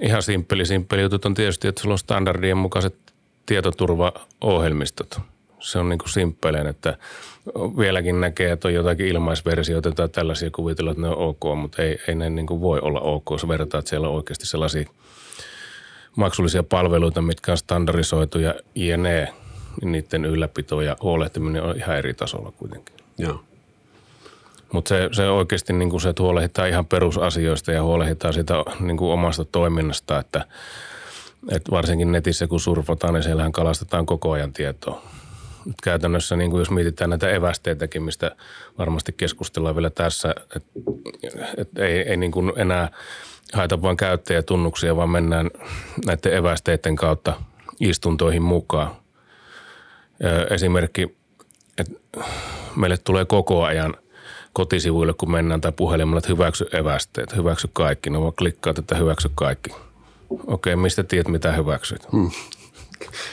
ihan 0.00 0.22
simppeli, 0.22 0.66
simppeli 0.66 1.02
jutut 1.02 1.24
on 1.24 1.34
tietysti, 1.34 1.68
että 1.68 1.82
sulla 1.82 1.94
on 1.94 1.98
standardien 1.98 2.56
mukaiset 2.56 2.96
tietoturvaohjelmistot. 3.46 5.20
Se 5.60 5.78
on 5.78 5.88
niin 5.88 5.98
kuin 5.98 6.10
simppeleen, 6.10 6.66
että– 6.66 6.96
vieläkin 7.78 8.20
näkee, 8.20 8.52
että 8.52 8.68
on 8.68 8.74
jotakin 8.74 9.06
ilmaisversioita 9.06 9.92
tai 9.92 10.08
tällaisia 10.08 10.50
kuvitella, 10.50 10.90
että 10.90 11.02
ne 11.02 11.08
on 11.08 11.18
ok, 11.18 11.40
mutta 11.56 11.82
ei, 11.82 11.98
ei 12.08 12.14
ne 12.14 12.30
niin 12.30 12.46
kuin 12.46 12.60
voi 12.60 12.78
olla 12.82 13.00
ok, 13.00 13.24
jos 13.30 13.48
verrataan, 13.48 13.78
että 13.78 13.88
siellä 13.88 14.08
on 14.08 14.14
oikeasti 14.14 14.46
sellaisia 14.46 14.84
maksullisia 16.16 16.62
palveluita, 16.62 17.22
mitkä 17.22 17.52
on 17.52 17.58
standardisoitu 17.58 18.38
ja 18.38 18.54
jne, 18.74 19.28
niin 19.80 19.92
niiden 19.92 20.24
ylläpito 20.24 20.80
ja 20.80 20.96
huolehtiminen 21.02 21.62
on 21.62 21.76
ihan 21.76 21.96
eri 21.96 22.14
tasolla 22.14 22.52
kuitenkin. 22.52 22.94
Joo. 23.18 23.40
Mutta 24.72 24.88
se, 24.88 25.08
se 25.12 25.28
oikeasti 25.28 25.72
niin 25.72 25.90
kuin 25.90 26.00
se, 26.00 26.08
että 26.08 26.22
huolehditaan 26.22 26.68
ihan 26.68 26.86
perusasioista 26.86 27.72
ja 27.72 27.82
huolehditaan 27.82 28.34
sitä 28.34 28.54
niin 28.80 28.96
kuin 28.96 29.12
omasta 29.12 29.44
toiminnasta, 29.44 30.18
että, 30.18 30.44
että 31.50 31.70
varsinkin 31.70 32.12
netissä 32.12 32.46
kun 32.46 32.60
surfataan, 32.60 33.14
niin 33.14 33.22
siellähän 33.22 33.52
kalastetaan 33.52 34.06
koko 34.06 34.30
ajan 34.30 34.52
tietoa 34.52 35.02
käytännössä, 35.82 36.36
niin 36.36 36.50
kuin 36.50 36.58
jos 36.58 36.70
mietitään 36.70 37.10
näitä 37.10 37.30
evästeitäkin, 37.30 38.02
mistä 38.02 38.36
varmasti 38.78 39.12
keskustellaan 39.12 39.74
vielä 39.76 39.90
tässä, 39.90 40.34
että, 40.56 40.70
että 41.56 41.84
ei, 41.84 41.98
ei 41.98 42.16
niin 42.16 42.32
kuin 42.32 42.52
enää 42.56 42.88
haeta 43.52 43.82
vain 43.82 43.96
käyttäjätunnuksia, 43.96 44.96
vaan 44.96 45.10
mennään 45.10 45.50
näiden 46.06 46.34
evästeiden 46.34 46.96
kautta 46.96 47.34
istuntoihin 47.80 48.42
mukaan. 48.42 48.96
Esimerkki, 50.50 51.16
että 51.78 51.94
meille 52.76 52.96
tulee 52.96 53.24
koko 53.24 53.64
ajan 53.64 53.94
kotisivuille, 54.52 55.14
kun 55.14 55.30
mennään 55.30 55.60
tai 55.60 55.72
puhelimella, 55.72 56.18
että 56.18 56.32
hyväksy 56.32 56.68
evästeet, 56.72 57.36
hyväksy 57.36 57.68
kaikki. 57.72 58.10
No 58.10 58.22
vaan 58.22 58.32
klikkaat, 58.32 58.78
että 58.78 58.94
hyväksy 58.94 59.30
kaikki. 59.34 59.70
Okei, 60.46 60.76
mistä 60.76 61.02
tiedät, 61.02 61.28
mitä 61.28 61.52
hyväksyt? 61.52 62.12
Hmm. 62.12 62.30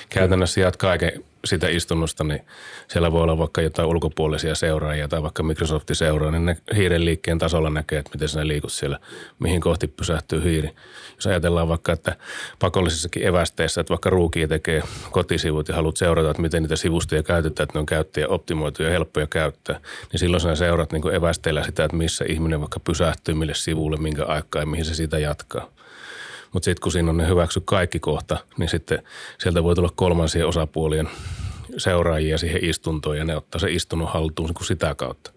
Käytännössä 0.10 0.62
jaat 0.62 0.78
kaiken 0.78 1.24
sitä 1.46 1.68
istunnosta, 1.68 2.24
niin 2.24 2.42
siellä 2.88 3.12
voi 3.12 3.22
olla 3.22 3.38
vaikka 3.38 3.62
jotain 3.62 3.88
ulkopuolisia 3.88 4.56
seuraajia 4.56 5.08
tai 5.08 5.24
vaikka 5.24 5.44
Microsoftin 5.44 5.96
seuraa, 5.96 6.32
niin 6.32 6.46
ne 6.46 6.58
hiiren 6.76 7.06
liikkeen 7.06 7.40
tasolla 7.40 7.70
näkee, 7.70 8.00
että 8.00 8.12
miten 8.14 8.30
sinä 8.30 8.48
liikut 8.48 8.72
siellä, 8.72 9.00
mihin 9.40 9.62
kohti 9.62 9.88
pysähtyy 9.88 10.44
hiiri. 10.44 10.72
Jos 11.16 11.28
ajatellaan 11.28 11.68
vaikka, 11.68 11.92
että 11.92 12.16
pakollisissakin 12.60 13.28
evästeissä, 13.28 13.82
että 13.82 13.92
vaikka 13.92 14.10
ruuki 14.10 14.48
tekee 14.48 14.84
kotisivut 15.12 15.68
ja 15.68 15.76
haluat 15.76 15.98
seurata, 15.98 16.30
että 16.30 16.42
miten 16.42 16.64
niitä 16.64 16.76
sivustoja 16.76 17.24
käytetään, 17.24 17.64
että 17.64 17.78
ne 17.78 17.80
on 17.80 17.86
käyttäjä 17.86 18.28
optimoitu 18.28 18.84
ja 18.84 18.90
helppoja 18.90 19.28
käyttää, 19.28 19.80
niin 20.12 20.20
silloin 20.20 20.42
sinä 20.42 20.56
seurat 20.56 20.92
niin 20.92 21.16
evästeillä 21.16 21.64
sitä, 21.64 21.84
että 21.84 21.98
missä 21.98 22.26
ihminen 22.28 22.60
vaikka 22.60 22.80
pysähtyy, 22.80 23.36
mille 23.36 23.54
sivulle, 23.54 23.98
minkä 23.98 24.26
aikaa 24.26 24.62
ja 24.62 24.66
mihin 24.66 24.86
se 24.86 24.96
sitä 24.96 25.20
jatkaa. 25.20 25.77
Mutta 26.54 26.66
sitten 26.66 26.82
kun 26.82 26.92
siinä 26.92 27.10
on 27.10 27.18
ne 27.18 27.28
hyväksy 27.28 27.62
kaikki 27.66 28.00
kohta, 28.00 28.38
niin 28.58 28.70
sitten 28.70 29.04
sieltä 29.38 29.64
voi 29.64 29.76
tulla 29.76 29.90
kolmansien 29.96 30.48
osapuolien 30.48 31.10
seuraajia 31.78 32.38
siihen 32.38 32.66
istuntoon 32.66 33.18
ja 33.18 33.26
ne 33.26 33.38
ottaa 33.38 33.60
se 33.60 33.72
istunnon 33.72 34.08
haltuun 34.08 34.54
kuin 34.54 34.66
sitä 34.66 34.96
kautta. 34.96 35.32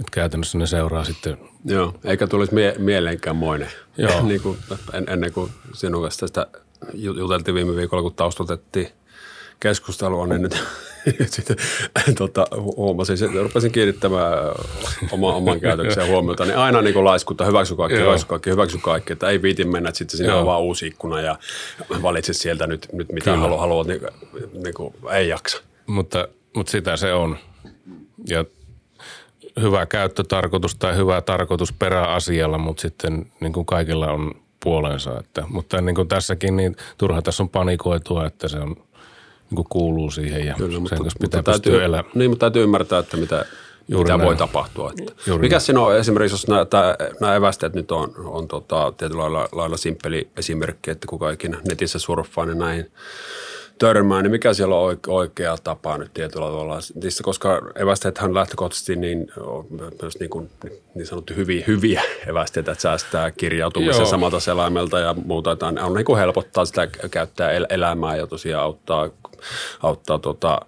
Et 0.00 0.10
käytännössä 0.10 0.58
ne 0.58 0.66
seuraa 0.66 1.04
sitten. 1.04 1.38
Joo, 1.64 1.94
eikä 2.04 2.26
tulisi 2.26 2.54
mie- 2.54 2.74
mieleenkään 2.78 3.36
moinen. 3.36 3.68
Joo. 3.98 4.22
niin 4.28 4.40
kuin, 4.40 4.58
en, 4.92 5.04
ennen 5.08 5.32
kuin 5.32 5.50
sinun 5.72 6.02
kanssa 6.02 6.26
tästä 6.26 6.46
juteltiin 6.94 7.54
viime 7.54 7.76
viikolla, 7.76 8.02
kun 8.02 8.14
taustotettiin 8.14 8.88
keskustelua, 9.60 10.26
niin 10.26 10.42
nyt 10.42 10.62
sitten 11.26 11.56
tota, 12.18 12.46
huomasin, 12.76 13.24
että 13.24 13.42
rupesin 13.42 13.72
kiinnittämään 13.72 14.32
oma, 15.10 15.34
oman 15.34 15.60
käytöksen 15.60 16.08
huomiota, 16.08 16.44
niin 16.44 16.56
aina 16.56 16.82
niin 16.82 17.04
laiskutta, 17.04 17.44
hyväksy 17.44 17.76
kaikki, 17.76 17.98
Joo. 17.98 18.06
hyväksy 18.06 18.26
kaikki, 18.26 18.50
hyväksy 18.50 18.78
kaikki, 18.78 19.12
että 19.12 19.28
ei 19.28 19.42
viitin 19.42 19.68
mennä, 19.68 19.88
että 19.88 19.98
sitten 19.98 20.16
sinne 20.16 20.34
on 20.34 20.46
vaan 20.46 20.62
uusi 20.62 20.86
ikkuna 20.86 21.20
ja 21.20 21.38
valitse 22.02 22.32
sieltä 22.32 22.66
nyt, 22.66 22.88
nyt 22.92 23.12
mitä 23.12 23.36
haluat, 23.36 23.60
haluat 23.60 23.86
niin, 23.86 24.00
niin 24.64 24.74
kuin, 24.74 24.94
ei 25.12 25.28
jaksa. 25.28 25.62
Mutta, 25.86 26.28
mutta 26.56 26.72
sitä 26.72 26.96
se 26.96 27.12
on. 27.12 27.38
Ja 28.28 28.44
hyvä 29.60 29.86
käyttötarkoitus 29.86 30.74
tai 30.74 30.96
hyvä 30.96 31.20
tarkoitus 31.20 31.72
peräasialla, 31.72 32.58
mutta 32.58 32.80
sitten 32.80 33.26
niin 33.40 33.52
kuin 33.52 33.66
kaikilla 33.66 34.12
on 34.12 34.34
puolensa. 34.64 35.18
Että, 35.20 35.44
mutta 35.48 35.80
niin 35.80 35.94
kuin 35.94 36.08
tässäkin, 36.08 36.56
niin 36.56 36.76
turha 36.98 37.22
tässä 37.22 37.42
on 37.42 37.48
panikoitua, 37.48 38.26
että 38.26 38.48
se 38.48 38.58
on– 38.58 38.76
niin 39.54 39.66
kuuluu 39.68 40.10
siihen 40.10 40.46
ja 40.46 40.54
Kyllä, 40.58 40.80
mutta, 40.80 40.96
sen 40.96 41.04
kanssa 41.04 41.18
pitää 41.20 41.38
mutta 41.38 41.50
täytyy, 41.50 41.84
elää. 41.84 42.04
Niin, 42.14 42.30
mutta 42.30 42.46
täytyy 42.46 42.62
ymmärtää, 42.62 42.98
että 42.98 43.16
mitä, 43.16 43.44
Juuri 43.88 44.12
mitä 44.12 44.24
voi 44.24 44.36
tapahtua. 44.36 44.92
Että. 44.98 45.12
Mikä 45.38 45.58
siinä 45.58 45.80
on 45.80 45.96
esimerkiksi, 45.96 46.34
jos 46.34 46.48
nämä, 46.48 46.66
nämä 47.20 47.34
evästeet 47.34 47.74
nyt 47.74 47.92
on, 47.92 48.14
on 48.24 48.48
tota, 48.48 48.92
tietyllä 48.96 49.22
lailla, 49.22 49.48
lailla 49.52 49.76
simppeli 49.76 50.28
esimerkki, 50.36 50.90
että 50.90 51.06
kun 51.06 51.18
kaikki 51.18 51.48
netissä 51.48 51.98
surffaa, 51.98 52.46
niin 52.46 52.58
näihin 52.58 52.90
törmää, 53.78 54.22
niin 54.22 54.30
mikä 54.30 54.54
siellä 54.54 54.76
on 54.76 54.98
oikea 55.06 55.56
tapa 55.64 55.98
nyt 55.98 56.14
tietyllä 56.14 56.46
tavalla? 56.46 56.78
Koska 57.22 57.62
evästeethän 57.74 58.34
lähtökohtaisesti 58.34 58.96
niin, 58.96 59.32
myös 60.02 60.20
niin, 60.20 60.30
kuin, 60.30 60.50
niin 60.94 61.06
sanottu 61.06 61.34
hyviä, 61.36 61.64
hyviä 61.66 62.02
evästeitä, 62.26 62.72
että 62.72 62.82
säästää 62.82 63.30
kirjautumisen 63.30 64.02
Joo. 64.02 64.10
samalta 64.10 64.40
selaimelta 64.40 64.98
ja 64.98 65.14
muuta. 65.24 65.52
Että 65.52 65.66
on 65.66 65.94
niin 65.94 66.04
kuin 66.04 66.18
helpottaa 66.18 66.64
sitä 66.64 66.86
käyttää 67.10 67.50
elämää 67.50 68.16
ja 68.16 68.26
tosiaan 68.26 68.64
auttaa 68.64 69.10
auttaa 69.82 70.18
tota, 70.18 70.60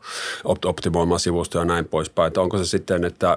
optimoimaan 0.65 1.21
sivustoja 1.21 1.63
ja 1.63 1.67
näin 1.67 1.85
poispäin. 1.85 2.27
Että 2.27 2.41
onko 2.41 2.59
se 2.59 2.65
sitten, 2.65 3.05
että 3.05 3.37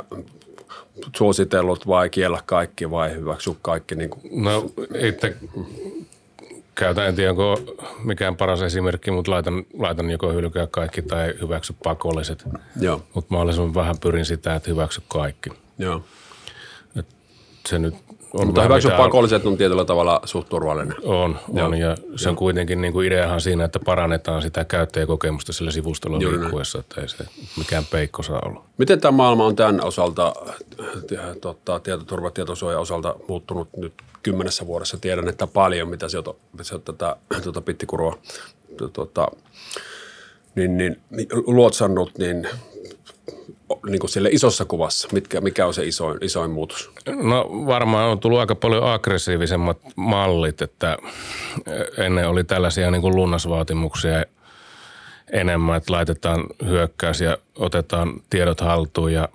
suositellut 1.15 1.87
vai 1.87 2.09
kiellä 2.09 2.41
kaikki 2.45 2.91
vai 2.91 3.15
hyväksy 3.15 3.55
kaikki? 3.61 3.95
Niin 3.95 4.09
kuin? 4.09 4.43
No 4.43 4.71
itse 4.95 5.37
käytän, 6.75 7.07
en 7.07 7.15
tiedä 7.15 7.31
onko 7.31 7.59
mikään 8.03 8.37
paras 8.37 8.61
esimerkki, 8.61 9.11
mutta 9.11 9.31
laitan, 9.31 9.65
laitan 9.77 10.11
joko 10.11 10.33
hylkää 10.33 10.67
kaikki 10.67 11.01
tai 11.01 11.33
hyväksy 11.41 11.75
pakolliset. 11.83 12.43
Joo. 12.79 13.03
Mutta 13.13 13.33
mahdollisimman 13.33 13.73
vähän 13.73 13.95
pyrin 14.01 14.25
sitä, 14.25 14.55
että 14.55 14.71
hyväksy 14.71 15.01
kaikki. 15.07 15.49
Joo. 15.77 16.03
Et 16.95 17.05
se 17.69 17.79
nyt 17.79 17.95
Mutta 18.33 18.53
vähän 18.55 18.69
hyväksy 18.69 18.87
mitä 18.87 18.97
on- 18.97 19.05
pakolliset 19.07 19.45
on 19.45 19.57
tietyllä 19.57 19.85
tavalla 19.85 20.21
suht 20.25 20.49
turvallinen. 20.49 20.95
On, 21.03 21.37
Joo. 21.53 21.65
on 21.67 21.77
ja 21.77 21.97
se 22.15 22.29
on 22.29 22.35
kuitenkin 22.35 22.81
niin 22.81 22.93
kuin 22.93 23.07
ideahan 23.07 23.41
siinä, 23.41 23.65
että 23.65 23.79
parannetaan 23.79 24.41
sitä 24.41 24.65
käyttäjäkokemusta 24.65 25.53
sillä 25.53 25.71
sivustolla 25.71 26.17
Juuri 26.17 26.39
liikkuessa, 26.39 26.79
että 26.79 27.01
ei 27.01 27.09
se 27.09 27.25
mikään 27.57 27.85
peikko 27.91 28.23
saa 28.23 28.41
olla. 28.45 28.63
Miten 28.77 29.01
tämä 29.01 29.11
maailma 29.11 29.45
on 29.45 29.55
tämän 29.55 29.83
osalta, 29.83 30.33
tota, 31.41 31.79
tietoturva, 31.79 32.29
tietosuojan 32.31 32.81
osalta 32.81 33.15
muuttunut 33.27 33.67
nyt 33.77 33.93
kymmenessä 34.23 34.67
vuodessa? 34.67 34.97
Tiedän, 34.97 35.27
että 35.29 35.47
paljon, 35.47 35.89
mitä 35.89 36.09
se 36.09 36.17
on, 36.17 36.35
se 36.61 36.75
on 36.75 36.81
tätä 36.81 37.15
tuota 37.43 37.61
pittikurua 37.61 38.17
tuota, 38.93 39.27
niin, 40.55 40.77
niin, 40.77 40.97
luotsannut, 41.45 42.17
niin, 42.17 42.49
niin 43.85 43.99
kuin 43.99 44.09
sille 44.09 44.29
isossa 44.29 44.65
kuvassa, 44.65 45.07
mitkä, 45.11 45.41
mikä 45.41 45.65
on 45.65 45.73
se 45.73 45.85
isoin, 45.85 46.17
isoin 46.21 46.51
muutos? 46.51 46.91
No 47.23 47.49
varmaan 47.49 48.09
on 48.09 48.19
tullut 48.19 48.39
aika 48.39 48.55
paljon 48.55 48.93
aggressiivisemmat 48.93 49.77
mallit, 49.95 50.61
että 50.61 50.97
ennen 51.97 52.29
oli 52.29 52.43
tällaisia 52.43 52.91
niin 52.91 53.01
kuin 53.01 53.15
lunnasvaatimuksia 53.15 54.23
enemmän, 55.31 55.77
että 55.77 55.93
laitetaan 55.93 56.43
hyökkäys 56.65 57.21
ja 57.21 57.37
otetaan 57.55 58.13
tiedot 58.29 58.61
haltuun 58.61 59.13
ja, 59.13 59.29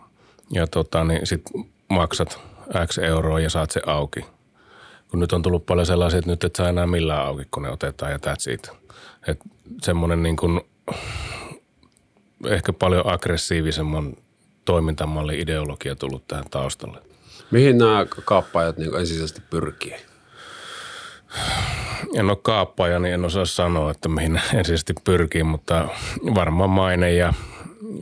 ja 0.50 0.66
tota, 0.66 1.04
niin 1.04 1.26
sit 1.26 1.42
maksat 1.88 2.40
X 2.86 2.98
euroa 2.98 3.40
ja 3.40 3.50
saat 3.50 3.70
se 3.70 3.80
auki. 3.86 4.20
Kun 5.10 5.20
nyt 5.20 5.32
on 5.32 5.42
tullut 5.42 5.66
paljon 5.66 5.86
sellaisia, 5.86 6.18
että 6.18 6.30
nyt 6.30 6.44
et 6.44 6.56
saa 6.56 6.68
enää 6.68 6.86
millään 6.86 7.26
auki, 7.26 7.42
kun 7.50 7.62
ne 7.62 7.70
otetaan 7.70 8.12
ja 8.12 8.18
that's 8.18 8.52
it. 8.52 8.70
Et 9.26 9.40
semmoinen 9.82 10.22
niin 10.22 10.36
kuin, 10.36 10.60
ehkä 12.48 12.72
paljon 12.72 13.12
aggressiivisemman 13.12 14.16
toimintamallin 14.64 15.40
ideologia 15.40 15.96
tullut 15.96 16.26
tähän 16.28 16.44
taustalle. 16.50 16.98
Mihin 17.50 17.78
nämä 17.78 18.06
kaappaajat 18.24 18.78
niin 18.78 18.94
ensisijaisesti 18.94 19.42
pyrkii? 19.50 19.96
En 22.14 22.30
ole 22.30 22.38
kaappaaja, 22.42 22.98
niin 22.98 23.14
en 23.14 23.24
osaa 23.24 23.44
sanoa, 23.44 23.90
että 23.90 24.08
mihin 24.08 24.36
ensisijaisesti 24.54 24.94
pyrkii, 25.04 25.42
mutta 25.42 25.88
varmaan 26.34 26.70
maine 26.70 27.12
ja, 27.12 27.32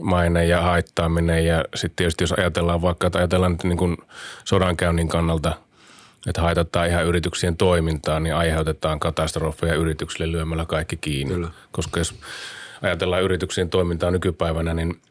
maine 0.01 0.45
ja 0.45 0.61
haittaaminen. 0.61 1.47
Ja 1.47 1.65
sitten 1.75 1.97
tietysti 1.97 2.25
jos 2.25 2.33
ajatellaan 2.33 2.83
vaikka, 2.83 3.07
että 3.07 3.19
ajatellaan 3.19 3.53
nyt 3.53 3.65
niin 3.65 3.79
kuin 3.79 3.97
sodankäynnin 4.45 5.09
kannalta, 5.09 5.53
että 6.27 6.43
haitataan 6.43 6.89
ihan 6.89 7.07
yrityksien 7.07 7.57
toimintaa, 7.57 8.21
niin 8.21 8.35
aiheutetaan 8.35 9.01
katastrofeja 9.01 9.75
yrityksille 9.75 10.33
lyömällä 10.33 10.67
kaikki 10.67 10.97
kiinni. 10.97 11.35
Kyllä. 11.35 11.49
Koska 11.73 12.01
jos 12.01 12.15
ajatellaan 12.83 13.23
yrityksien 13.23 13.71
toimintaa 13.71 14.11
nykypäivänä, 14.11 14.75
niin 14.75 15.03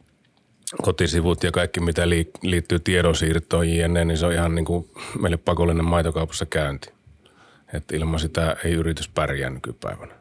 kotisivut 0.82 1.44
ja 1.44 1.52
kaikki, 1.52 1.80
mitä 1.80 2.10
liittyy 2.42 2.80
tiedonsiirtoon 2.80 3.70
jne, 3.70 4.06
niin 4.06 4.18
se 4.18 4.26
on 4.26 4.34
ihan 4.34 4.56
niin 4.56 4.66
kuin 4.66 4.90
meille 5.20 5.38
pakollinen 5.38 5.86
maitokaupassa 5.86 6.46
käynti. 6.46 6.90
Että 7.74 7.96
ilman 7.96 8.20
sitä 8.20 8.56
ei 8.64 8.74
yritys 8.74 9.10
pärjää 9.10 9.50
nykypäivänä. 9.50 10.16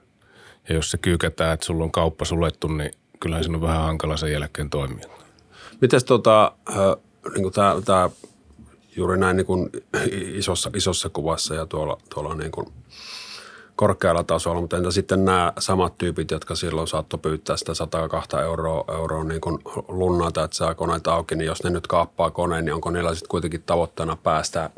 Ja 0.68 0.74
jos 0.74 0.90
se 0.90 0.98
kyykätään, 0.98 1.54
että 1.54 1.66
sulla 1.66 1.84
on 1.84 1.92
kauppa 1.92 2.24
suljettu, 2.24 2.68
niin 2.68 2.90
kyllähän 3.20 3.44
se 3.44 3.50
on 3.50 3.60
vähän 3.60 3.82
hankala 3.82 4.16
sen 4.16 4.32
jälkeen 4.32 4.70
toimia. 4.70 5.08
Mites 5.80 6.04
tota, 6.04 6.52
niin 7.36 7.52
tämä, 7.52 7.76
tämä 7.84 8.10
juuri 8.96 9.18
näin 9.18 9.36
niin 9.36 9.46
kuin 9.46 9.70
isossa, 10.12 10.70
isossa 10.76 11.08
kuvassa 11.08 11.54
ja 11.54 11.66
tuolla, 11.66 12.00
tuolla 12.14 12.34
niin 12.34 12.50
kuin 12.50 12.66
korkealla 13.78 14.24
tasolla, 14.24 14.60
mutta 14.60 14.76
entä 14.76 14.90
sitten 14.90 15.24
nämä 15.24 15.52
samat 15.58 15.98
tyypit, 15.98 16.30
jotka 16.30 16.54
silloin 16.54 16.88
saattoi 16.88 17.18
pyytää 17.18 17.56
sitä 17.56 17.74
102 17.74 18.36
euroa, 18.36 18.84
euroa 18.94 19.24
niin 19.24 19.40
kuin 19.40 19.58
lunnata, 19.88 20.44
että 20.44 20.56
saa 20.56 20.74
koneet 20.74 21.06
auki, 21.06 21.34
niin 21.34 21.46
jos 21.46 21.64
ne 21.64 21.70
nyt 21.70 21.86
kaappaa 21.86 22.30
koneen, 22.30 22.64
niin 22.64 22.74
onko 22.74 22.90
niillä 22.90 23.14
sitten 23.14 23.28
kuitenkin 23.28 23.62
tavoitteena 23.66 24.16
päästä 24.22 24.70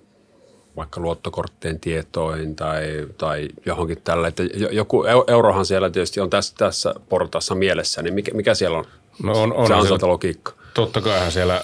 vaikka 0.76 1.00
luottokorttien 1.00 1.80
tietoihin 1.80 2.57
tai, 2.57 3.07
tai 3.19 3.49
johonkin 3.66 3.99
tälle. 4.04 4.28
Että 4.28 4.42
jo- 4.42 4.69
joku 4.69 5.04
eu- 5.04 5.25
eurohan 5.26 5.66
siellä 5.66 5.90
tietysti 5.90 6.21
on 6.21 6.30
tässä, 6.30 6.54
tässä 6.59 6.95
portaassa 7.09 7.54
mielessä, 7.54 8.02
niin 8.02 8.14
mikä, 8.14 8.35
mikä 8.35 8.54
siellä 8.54 8.78
on? 8.78 8.85
No 9.23 9.33
on, 9.33 9.52
on 9.52 9.52
se 9.52 9.59
on 9.61 9.66
siellä- 9.66 9.87
sieltä 9.87 10.09
logiikka. 10.09 10.52
Totta 10.74 11.00
kaihan 11.00 11.32
siellä 11.32 11.60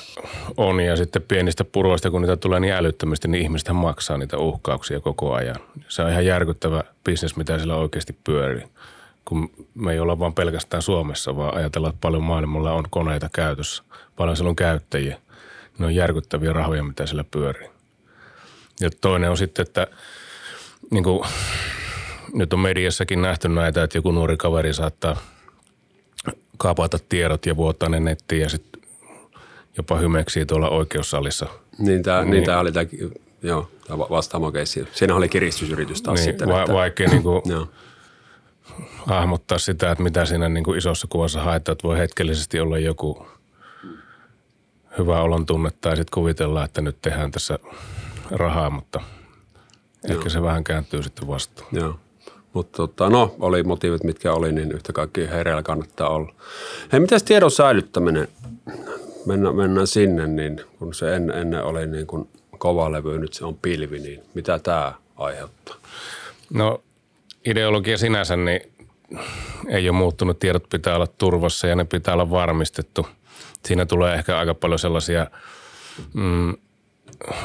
on 0.56 0.80
ja 0.80 0.96
sitten 0.96 1.22
pienistä 1.22 1.64
puroista, 1.64 2.10
kun 2.10 2.22
niitä 2.22 2.36
tulee 2.36 2.60
niin 2.60 2.72
älyttömästi, 2.72 3.28
niin 3.28 3.42
ihmiset 3.42 3.72
maksaa 3.72 4.18
niitä 4.18 4.38
uhkauksia 4.38 5.00
koko 5.00 5.34
ajan. 5.34 5.56
Se 5.88 6.02
on 6.02 6.10
ihan 6.10 6.26
järkyttävä 6.26 6.84
bisnes, 7.04 7.36
mitä 7.36 7.56
siellä 7.56 7.76
oikeasti 7.76 8.18
pyörii. 8.24 8.64
Kun 9.24 9.50
me 9.74 9.92
ei 9.92 10.00
olla 10.00 10.18
vaan 10.18 10.34
pelkästään 10.34 10.82
Suomessa, 10.82 11.36
vaan 11.36 11.54
ajatellaan, 11.54 11.90
että 11.90 12.00
paljon 12.00 12.22
maailmalla 12.22 12.72
on 12.72 12.84
koneita 12.90 13.28
käytössä. 13.32 13.82
Paljon 14.16 14.36
siellä 14.36 14.50
on 14.50 14.56
käyttäjiä. 14.56 15.18
Ne 15.78 15.86
on 15.86 15.94
järkyttäviä 15.94 16.52
rahoja, 16.52 16.82
mitä 16.82 17.06
siellä 17.06 17.24
pyörii. 17.30 17.68
Ja 18.80 18.90
toinen 19.00 19.30
on 19.30 19.36
sitten, 19.36 19.62
että 19.62 19.86
niin 20.90 21.04
kuin, 21.04 21.28
nyt 22.34 22.52
on 22.52 22.60
mediassakin 22.60 23.22
nähty 23.22 23.48
näitä, 23.48 23.82
että 23.82 23.98
joku 23.98 24.12
nuori 24.12 24.36
kaveri 24.36 24.74
saattaa 24.74 25.16
kaapata 26.58 26.98
tiedot 27.08 27.46
ja 27.46 27.56
vuottaa 27.56 27.88
ne 27.88 28.00
nettiin 28.00 28.42
ja 28.42 28.48
sitten 28.48 28.75
jopa 29.76 29.96
hymeksii 29.96 30.46
tuolla 30.46 30.68
oikeussalissa. 30.68 31.46
Niin 31.78 32.02
tämä 32.02 32.20
niin. 32.22 32.30
Niin. 32.30 32.42
niin 32.46 32.58
oli 32.58 32.72
tämä, 32.72 32.86
joo, 33.42 33.70
tämä 33.86 33.98
va- 33.98 34.06
vastaamo 34.10 34.52
keissi. 34.52 34.88
Siinä 34.92 35.14
oli 35.14 35.28
kiristysyritys 35.28 36.02
taas 36.02 36.20
Niin, 36.20 36.24
sitten. 36.24 36.48
va- 36.48 36.60
että, 36.62 36.72
vaikea 36.74 37.08
niin 37.08 37.22
kuin 37.22 37.42
joo. 37.52 37.68
hahmottaa 39.06 39.58
sitä, 39.58 39.90
että 39.90 40.04
mitä 40.04 40.24
siinä 40.24 40.48
niin 40.48 40.64
kuin 40.64 40.78
isossa 40.78 41.06
kuvassa 41.10 41.42
haetaan, 41.42 41.72
että 41.72 41.88
voi 41.88 41.98
hetkellisesti 41.98 42.60
olla 42.60 42.78
joku 42.78 43.26
hyvä 44.98 45.20
olon 45.22 45.46
tunne 45.46 45.70
tai 45.80 45.96
sitten 45.96 46.14
kuvitellaan, 46.14 46.64
että 46.64 46.80
nyt 46.80 46.96
tehdään 47.02 47.30
tässä 47.30 47.58
rahaa, 48.30 48.70
mutta 48.70 49.00
ehkä 50.10 50.28
se 50.28 50.42
vähän 50.42 50.64
kääntyy 50.64 51.02
sitten 51.02 51.28
vastaan. 51.28 51.68
Joo. 51.72 51.98
Mutta 52.52 52.76
tota, 52.76 53.10
no, 53.10 53.34
oli 53.40 53.62
motiivit, 53.62 54.04
mitkä 54.04 54.32
oli, 54.32 54.52
niin 54.52 54.72
yhtä 54.72 54.92
kaikki 54.92 55.28
hereillä 55.28 55.62
kannattaa 55.62 56.08
olla. 56.08 56.32
Hei, 56.92 57.00
mitäs 57.00 57.22
tiedon 57.22 57.50
säilyttäminen? 57.50 58.28
Mennään, 59.26 59.56
mennään 59.56 59.86
sinne, 59.86 60.26
niin 60.26 60.60
kun 60.78 60.94
se 60.94 61.16
en, 61.16 61.30
ennen 61.30 61.64
oli 61.64 61.86
niin 61.86 62.06
kuin 62.06 62.28
kova 62.58 62.92
levy, 62.92 63.18
nyt 63.18 63.32
se 63.32 63.44
on 63.44 63.56
pilvi, 63.56 63.98
niin 63.98 64.22
mitä 64.34 64.58
tämä 64.58 64.92
aiheuttaa? 65.16 65.76
No 66.54 66.82
ideologia 67.44 67.98
sinänsä 67.98 68.36
niin 68.36 68.60
ei 69.68 69.88
ole 69.88 69.98
muuttunut. 69.98 70.38
Tiedot 70.38 70.68
pitää 70.68 70.96
olla 70.96 71.06
turvassa 71.06 71.66
ja 71.66 71.76
ne 71.76 71.84
pitää 71.84 72.14
olla 72.14 72.30
varmistettu. 72.30 73.06
Siinä 73.64 73.86
tulee 73.86 74.14
ehkä 74.14 74.38
aika 74.38 74.54
paljon 74.54 74.78
sellaisia 74.78 75.26
mm, 76.14 76.54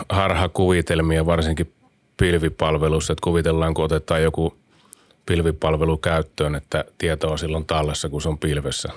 harhakuvitelmia, 0.10 1.26
varsinkin 1.26 1.74
pilvipalvelussa, 2.18 3.14
että 3.14 3.24
kuvitellaan, 3.24 3.74
kun 3.74 3.86
otetaan 3.86 4.24
joku 4.24 4.58
pilvipalvelu 5.26 5.98
käyttöön, 5.98 6.56
että 6.56 6.86
tieto 6.98 7.32
on 7.32 7.40
silloin 7.40 7.66
tallessa, 7.66 8.10
kun 8.10 8.22
se 8.22 8.30
on 8.30 8.38
pilvessä. 8.38 8.90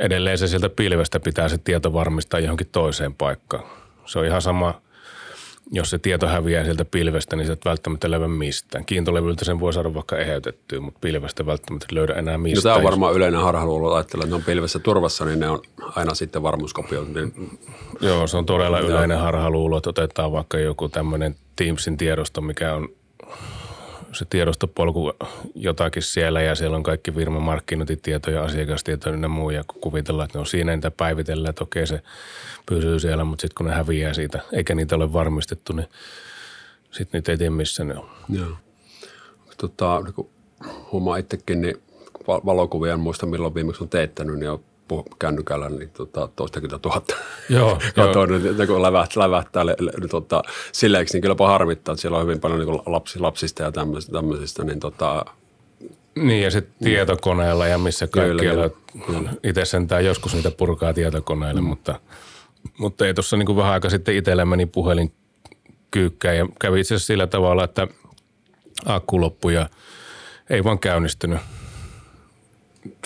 Edelleen 0.00 0.38
se 0.38 0.48
sieltä 0.48 0.68
pilvestä 0.68 1.20
pitää 1.20 1.48
se 1.48 1.58
tieto 1.58 1.92
varmistaa 1.92 2.40
johonkin 2.40 2.68
toiseen 2.72 3.14
paikkaan. 3.14 3.64
Se 4.06 4.18
on 4.18 4.26
ihan 4.26 4.42
sama, 4.42 4.80
jos 5.72 5.90
se 5.90 5.98
tieto 5.98 6.26
häviää 6.26 6.64
sieltä 6.64 6.84
pilvestä, 6.84 7.36
niin 7.36 7.46
se 7.46 7.52
et 7.52 7.64
välttämättä 7.64 8.10
löyä 8.10 8.28
mistään. 8.28 8.84
Kiintolevyltä 8.84 9.44
sen 9.44 9.60
voi 9.60 9.72
saada 9.72 9.94
vaikka 9.94 10.18
eheytettyä, 10.18 10.80
mutta 10.80 10.98
pilvestä 11.00 11.46
välttämättä 11.46 11.86
löydä 11.92 12.14
enää 12.14 12.36
No, 12.36 12.42
mistään. 12.42 12.62
tämä 12.62 12.76
on 12.76 12.82
varmaan 12.82 13.14
yleinen 13.14 13.40
harhaluulo, 13.40 13.98
että 13.98 14.18
ne 14.26 14.34
on 14.34 14.42
pilvessä 14.42 14.78
turvassa, 14.78 15.24
niin 15.24 15.40
ne 15.40 15.48
on 15.48 15.62
aina 15.96 16.14
sitten 16.14 16.42
varmuuskopio. 16.42 17.04
Niin, 17.04 17.58
Joo, 18.00 18.26
se 18.26 18.36
on 18.36 18.46
todella 18.46 18.80
yleinen 18.80 19.18
harhaluulo, 19.18 19.76
että 19.76 19.90
otetaan 19.90 20.32
vaikka 20.32 20.58
joku 20.58 20.88
tämmöinen 20.88 21.36
Teamsin 21.56 21.96
tiedosto, 21.96 22.40
mikä 22.40 22.74
on 22.74 22.88
se 24.12 24.24
tiedostopolku 24.24 25.12
jotakin 25.54 26.02
siellä 26.02 26.42
ja 26.42 26.54
siellä 26.54 26.76
on 26.76 26.82
kaikki 26.82 27.12
firman 27.12 27.42
markkinointitietoja, 27.42 28.42
asiakastietoja 28.42 29.18
ja 29.18 29.28
muu 29.28 29.50
ja 29.50 29.64
kuvitellaan, 29.80 30.24
että 30.24 30.38
ne 30.38 30.40
on 30.40 30.46
siinä, 30.46 30.76
niitä 30.76 30.90
päivitellään, 30.90 31.50
että 31.50 31.64
okei 31.64 31.86
se 31.86 32.02
pysyy 32.66 33.00
siellä, 33.00 33.24
mutta 33.24 33.42
sitten 33.42 33.54
kun 33.54 33.66
ne 33.66 33.72
häviää 33.74 34.14
siitä, 34.14 34.40
eikä 34.52 34.74
niitä 34.74 34.96
ole 34.96 35.12
varmistettu, 35.12 35.72
niin 35.72 35.88
sitten 36.90 37.18
niitä 37.18 37.32
ei 37.32 37.38
tiedä 37.38 37.50
missä 37.50 37.84
ne 37.84 37.98
on. 37.98 38.10
Joo. 38.28 38.56
Tota, 39.56 40.00
niin 40.04 40.14
kun 40.14 40.30
huomaa 40.92 41.16
itsekin, 41.16 41.60
niin 41.60 41.82
va- 42.28 42.40
valokuvia 42.46 42.92
en 42.92 43.00
muista 43.00 43.26
milloin 43.26 43.54
viimeksi 43.54 43.82
on 43.82 43.88
teettänyt, 43.88 44.38
niin 44.38 44.50
on 44.50 44.64
kännykällä 45.18 45.68
niin 45.68 45.90
tota, 45.90 46.28
toistakymmentä 46.36 46.82
tuhatta. 46.82 47.16
Joo, 47.48 47.78
Katoin, 47.94 48.30
nyt, 48.30 48.44
että 48.46 48.66
kun 48.66 48.82
lävähtää, 48.82 49.22
lävähtää 49.22 49.66
le, 49.66 49.76
le, 49.80 50.08
tota, 50.08 50.42
silleeksi, 50.72 51.14
niin 51.14 51.22
kylläpä 51.22 51.46
harmittaa, 51.46 51.92
että 51.92 52.00
siellä 52.00 52.18
on 52.18 52.24
hyvin 52.24 52.40
paljon 52.40 52.60
niin 52.60 52.82
lapsi, 52.86 53.18
lapsista 53.18 53.62
ja 53.62 53.72
tämmöisistä, 53.72 54.12
tämmöisistä 54.12 54.64
niin 54.64 54.80
tota, 54.80 55.24
Niin 56.14 56.42
ja 56.42 56.50
sitten 56.50 56.74
tietokoneella 56.84 57.66
ja 57.66 57.78
missä 57.78 58.06
kaikkialla. 58.06 58.70
Itse 59.44 59.64
sentään 59.64 60.04
joskus 60.04 60.34
niitä 60.34 60.50
purkaa 60.50 60.94
tietokoneelle, 60.94 61.60
mm. 61.60 61.66
mutta, 61.66 62.00
mutta 62.78 63.06
ei 63.06 63.14
tuossa 63.14 63.36
niin 63.36 63.56
vähän 63.56 63.72
aika 63.72 63.90
sitten 63.90 64.16
itsellä 64.16 64.44
meni 64.44 64.66
puhelin 64.66 65.12
kyykkään 65.90 66.36
ja 66.36 66.46
kävi 66.60 66.80
itse 66.80 66.94
asiassa 66.94 67.06
sillä 67.06 67.26
tavalla, 67.26 67.64
että 67.64 67.88
akku 68.86 69.20
loppui 69.20 69.54
ja 69.54 69.68
ei 70.50 70.64
vaan 70.64 70.78
käynnistynyt. 70.78 71.38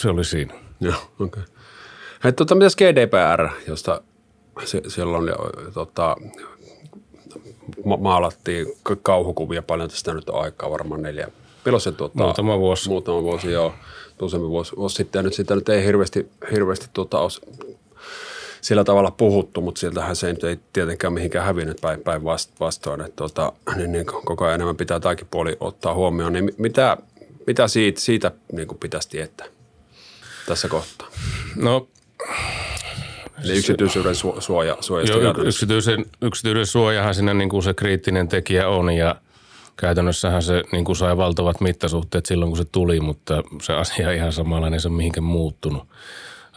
Se 0.00 0.08
oli 0.08 0.24
siinä. 0.24 0.54
Joo, 0.80 0.94
okei. 0.94 1.42
Okay. 1.42 1.42
Hei, 2.24 2.32
tota, 2.32 2.54
mitäs 2.54 2.76
GDPR, 2.76 3.48
josta 3.66 4.02
se, 4.64 4.82
siellä 4.88 5.18
on 5.18 5.28
jo, 5.28 5.36
tota, 5.74 6.16
ma- 7.84 7.96
maalattiin 7.96 8.66
kauhukuvia 9.02 9.62
paljon 9.62 9.90
tästä 9.90 10.14
nyt 10.14 10.28
on 10.28 10.42
aikaa, 10.42 10.70
varmaan 10.70 11.02
neljä. 11.02 11.28
Milloin 11.64 11.80
se 11.80 11.92
tuota, 11.92 12.24
Muutama 12.24 12.58
vuosi. 12.58 12.88
Muutama 12.88 13.22
vuosi, 13.22 13.52
joo. 13.52 13.74
Useampi 14.22 14.48
vuosi, 14.48 14.76
vuosi 14.76 14.96
sitten. 14.96 15.18
Ja 15.18 15.22
nyt 15.22 15.34
sitä 15.34 15.54
nyt 15.54 15.68
ei 15.68 15.84
hirveästi, 15.84 16.30
hirveästi 16.52 16.86
tuota, 16.92 17.20
os, 17.20 17.40
sillä 18.60 18.84
tavalla 18.84 19.10
puhuttu, 19.10 19.60
mutta 19.60 19.78
sieltähän 19.78 20.16
se 20.16 20.28
ei 20.28 20.60
tietenkään 20.72 21.12
mihinkään 21.12 21.46
hävinnyt 21.46 21.80
päin, 21.80 22.00
päin 22.00 22.22
vastoin. 22.60 23.00
Että 23.00 23.16
tuota, 23.16 23.52
niin, 23.76 23.92
niin 23.92 24.06
koko 24.06 24.44
ajan 24.44 24.54
enemmän 24.54 24.76
pitää 24.76 25.00
tämäkin 25.00 25.26
puoli 25.30 25.56
ottaa 25.60 25.94
huomioon. 25.94 26.32
Niin 26.32 26.54
mitä, 26.58 26.96
mitä 27.46 27.68
siitä, 27.68 28.00
siitä 28.00 28.32
niin 28.52 28.68
kuin 28.68 28.78
pitäisi 28.78 29.08
tietää 29.08 29.46
tässä 30.46 30.68
kohtaa? 30.68 31.08
No 31.56 31.88
Eli 33.44 33.58
yksityisyyden 33.58 34.14
su- 34.14 34.40
suoja, 34.40 34.76
suojasta 34.80 35.18
Joo, 35.18 35.34
yksityisen, 35.44 36.06
yksityisen 36.22 36.66
suojahan 36.66 37.14
siinä 37.14 37.34
niin 37.34 37.48
kuin 37.48 37.62
se 37.62 37.74
kriittinen 37.74 38.28
tekijä 38.28 38.68
on 38.68 38.90
ja 38.90 39.16
käytännössähän 39.76 40.42
se 40.42 40.62
niin 40.72 40.84
kuin 40.84 40.96
sai 40.96 41.16
valtavat 41.16 41.60
mittasuhteet 41.60 42.26
silloin, 42.26 42.50
kun 42.50 42.58
se 42.58 42.64
tuli, 42.64 43.00
mutta 43.00 43.42
se 43.62 43.72
asia 43.72 44.12
ihan 44.12 44.32
samanlainen, 44.32 44.80
se 44.80 44.88
on 44.88 44.94
mihinkään 44.94 45.24
muuttunut. 45.24 45.88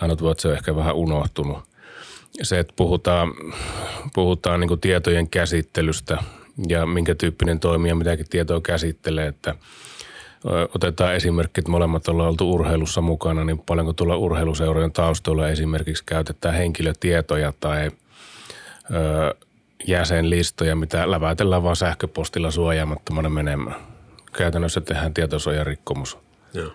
Ainut 0.01 0.21
vaan, 0.21 0.32
että 0.32 0.41
se 0.41 0.47
on 0.47 0.53
ehkä 0.53 0.75
vähän 0.75 0.95
unohtunut. 0.95 1.58
Se, 2.41 2.60
että 2.60 2.73
puhutaan, 2.75 3.34
puhutaan 4.13 4.60
niin 4.60 4.67
kuin 4.67 4.82
tietojen 4.82 5.30
käsittelystä 5.30 6.17
ja 6.67 6.86
minkä 6.86 7.15
tyyppinen 7.15 7.60
toimija 7.60 7.95
mitäkin 7.95 8.30
tietoa 8.30 8.62
käsittelee, 8.62 9.27
että 9.27 9.56
otetaan 10.76 11.15
esimerkki, 11.15 11.62
että 11.62 11.71
molemmat 11.71 12.08
ollaan 12.08 12.30
oltu 12.30 12.54
urheilussa 12.54 13.02
mukana, 13.02 13.43
niin 13.45 13.60
paljonko 13.60 13.93
tuolla 13.93 14.17
urheiluseurojen 14.17 14.91
taustoilla 14.91 15.50
esimerkiksi 15.50 16.04
käytetään 16.06 16.56
henkilötietoja 16.56 17.54
tai 17.60 17.91
ö, 18.91 19.36
jäsenlistoja, 19.88 20.76
mitä 20.76 21.12
läväitellään 21.12 21.63
vain 21.63 21.76
sähköpostilla 21.76 22.52
suojaamattomana 22.52 23.30
menemään. 23.30 23.76
Käytännössä 24.34 24.82
tehdään 24.82 25.13
tietosuojarikkomus. 25.13 26.17
Joo. 26.54 26.71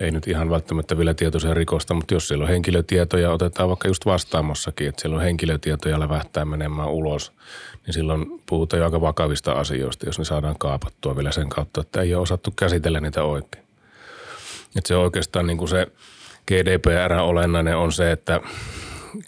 Ei 0.00 0.10
nyt 0.10 0.28
ihan 0.28 0.50
välttämättä 0.50 0.98
vielä 0.98 1.14
tietoisia 1.14 1.54
rikosta, 1.54 1.94
mutta 1.94 2.14
jos 2.14 2.28
siellä 2.28 2.42
on 2.42 2.48
henkilötietoja, 2.48 3.32
otetaan 3.32 3.68
vaikka 3.68 3.88
just 3.88 4.06
vastaamossakin, 4.06 4.88
että 4.88 5.02
siellä 5.02 5.16
on 5.16 5.22
henkilötietoja 5.22 6.00
lävähtää 6.00 6.44
menemään 6.44 6.88
ulos, 6.88 7.32
niin 7.86 7.94
silloin 7.94 8.42
puhutaan 8.46 8.78
jo 8.78 8.84
aika 8.84 9.00
vakavista 9.00 9.52
asioista, 9.52 10.06
jos 10.06 10.18
ne 10.18 10.24
saadaan 10.24 10.58
kaapattua 10.58 11.16
vielä 11.16 11.32
sen 11.32 11.48
kautta, 11.48 11.80
että 11.80 12.00
ei 12.00 12.14
ole 12.14 12.22
osattu 12.22 12.50
käsitellä 12.50 13.00
niitä 13.00 13.22
oikein. 13.22 13.64
Että 14.76 14.88
se 14.88 14.96
oikeastaan 14.96 15.46
niin 15.46 15.58
kuin 15.58 15.68
se 15.68 15.86
GDPR-olennainen 16.48 17.76
on 17.76 17.92
se, 17.92 18.12
että 18.12 18.40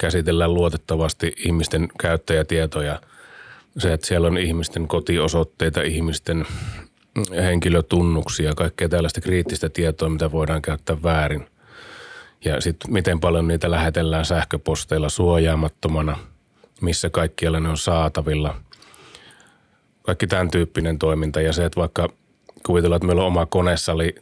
käsitellään 0.00 0.54
luotettavasti 0.54 1.32
ihmisten 1.36 1.88
käyttäjätietoja. 2.00 3.00
Se, 3.78 3.92
että 3.92 4.06
siellä 4.06 4.26
on 4.26 4.38
ihmisten 4.38 4.88
kotiosoitteita, 4.88 5.82
ihmisten 5.82 6.46
henkilötunnuksia, 7.36 8.54
kaikkea 8.54 8.88
tällaista 8.88 9.20
kriittistä 9.20 9.68
tietoa, 9.68 10.08
mitä 10.08 10.32
voidaan 10.32 10.62
käyttää 10.62 11.02
väärin. 11.02 11.46
Ja 12.44 12.60
sitten 12.60 12.92
miten 12.92 13.20
paljon 13.20 13.48
niitä 13.48 13.70
lähetellään 13.70 14.24
sähköposteilla 14.24 15.08
suojaamattomana, 15.08 16.18
missä 16.80 17.10
kaikkialla 17.10 17.60
ne 17.60 17.68
on 17.68 17.78
saatavilla. 17.78 18.54
Kaikki 20.02 20.26
tämän 20.26 20.50
tyyppinen 20.50 20.98
toiminta 20.98 21.40
ja 21.40 21.52
se, 21.52 21.64
että 21.64 21.80
vaikka 21.80 22.08
kuvitellaan, 22.66 22.96
että 22.96 23.06
meillä 23.06 23.22
on 23.22 23.28
oma 23.28 23.46
konesali, 23.46 24.14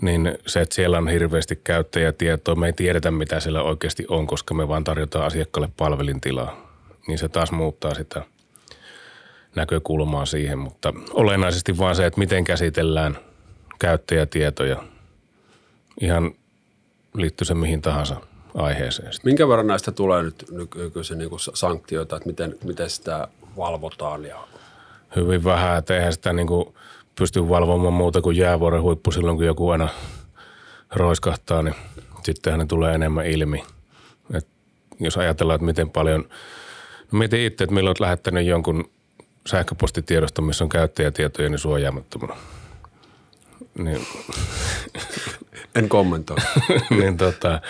niin 0.00 0.38
se, 0.46 0.60
että 0.60 0.74
siellä 0.74 0.98
on 0.98 1.08
hirveästi 1.08 1.60
käyttäjätietoa, 1.64 2.54
me 2.54 2.66
ei 2.66 2.72
tiedetä 2.72 3.10
mitä 3.10 3.40
siellä 3.40 3.62
oikeasti 3.62 4.04
on, 4.08 4.26
koska 4.26 4.54
me 4.54 4.68
vaan 4.68 4.84
tarjotaan 4.84 5.26
asiakkaalle 5.26 5.68
palvelintilaa. 5.76 6.72
Niin 7.06 7.18
se 7.18 7.28
taas 7.28 7.52
muuttaa 7.52 7.94
sitä 7.94 8.22
näkökulmaa 9.56 10.26
siihen, 10.26 10.58
mutta 10.58 10.92
olennaisesti 11.10 11.78
vaan 11.78 11.96
se, 11.96 12.06
että 12.06 12.18
miten 12.18 12.44
käsitellään 12.44 13.18
käyttäjätietoja. 13.78 14.84
Ihan 16.00 16.34
liittyy 17.14 17.44
se 17.44 17.54
mihin 17.54 17.82
tahansa 17.82 18.16
aiheeseen. 18.54 19.12
Minkä 19.24 19.48
verran 19.48 19.66
näistä 19.66 19.92
tulee 19.92 20.22
nyt 20.22 20.44
nykyisin 20.76 21.18
niin 21.18 21.30
sanktioita, 21.54 22.16
että 22.16 22.28
miten, 22.28 22.54
miten 22.64 22.90
sitä 22.90 23.28
valvotaan? 23.56 24.24
Ja... 24.24 24.36
Hyvin 25.16 25.44
vähän, 25.44 25.78
että 25.78 25.96
eihän 25.96 26.12
sitä 26.12 26.32
niin 26.32 26.46
kuin 26.46 26.74
pysty 27.14 27.48
valvomaan 27.48 27.92
muuta 27.92 28.20
kuin 28.20 28.36
jäävuoren 28.36 28.82
huippu 28.82 29.10
silloin, 29.10 29.36
kun 29.36 29.46
joku 29.46 29.70
aina 29.70 29.88
roiskahtaa, 30.94 31.62
niin 31.62 31.74
sittenhän 32.22 32.58
ne 32.58 32.66
tulee 32.66 32.94
enemmän 32.94 33.26
ilmi. 33.26 33.64
Et 34.34 34.46
jos 35.00 35.16
ajatellaan, 35.16 35.54
että 35.54 35.66
miten 35.66 35.90
paljon, 35.90 36.24
no 37.12 37.18
mietin 37.18 37.40
itse, 37.40 37.64
että 37.64 37.74
milloin 37.74 37.90
olet 37.90 38.00
lähettänyt 38.00 38.46
jonkun 38.46 38.90
sähköpostitiedosta, 39.46 40.42
missä 40.42 40.64
on 40.64 40.68
käyttäjätietoja, 40.68 41.48
niin 41.48 41.58
suojaamattomana. 41.58 42.36
Niin. 43.78 44.06
En 45.74 45.88
kommentoi. 45.88 46.36
niin 46.98 47.16
tota, 47.16 47.60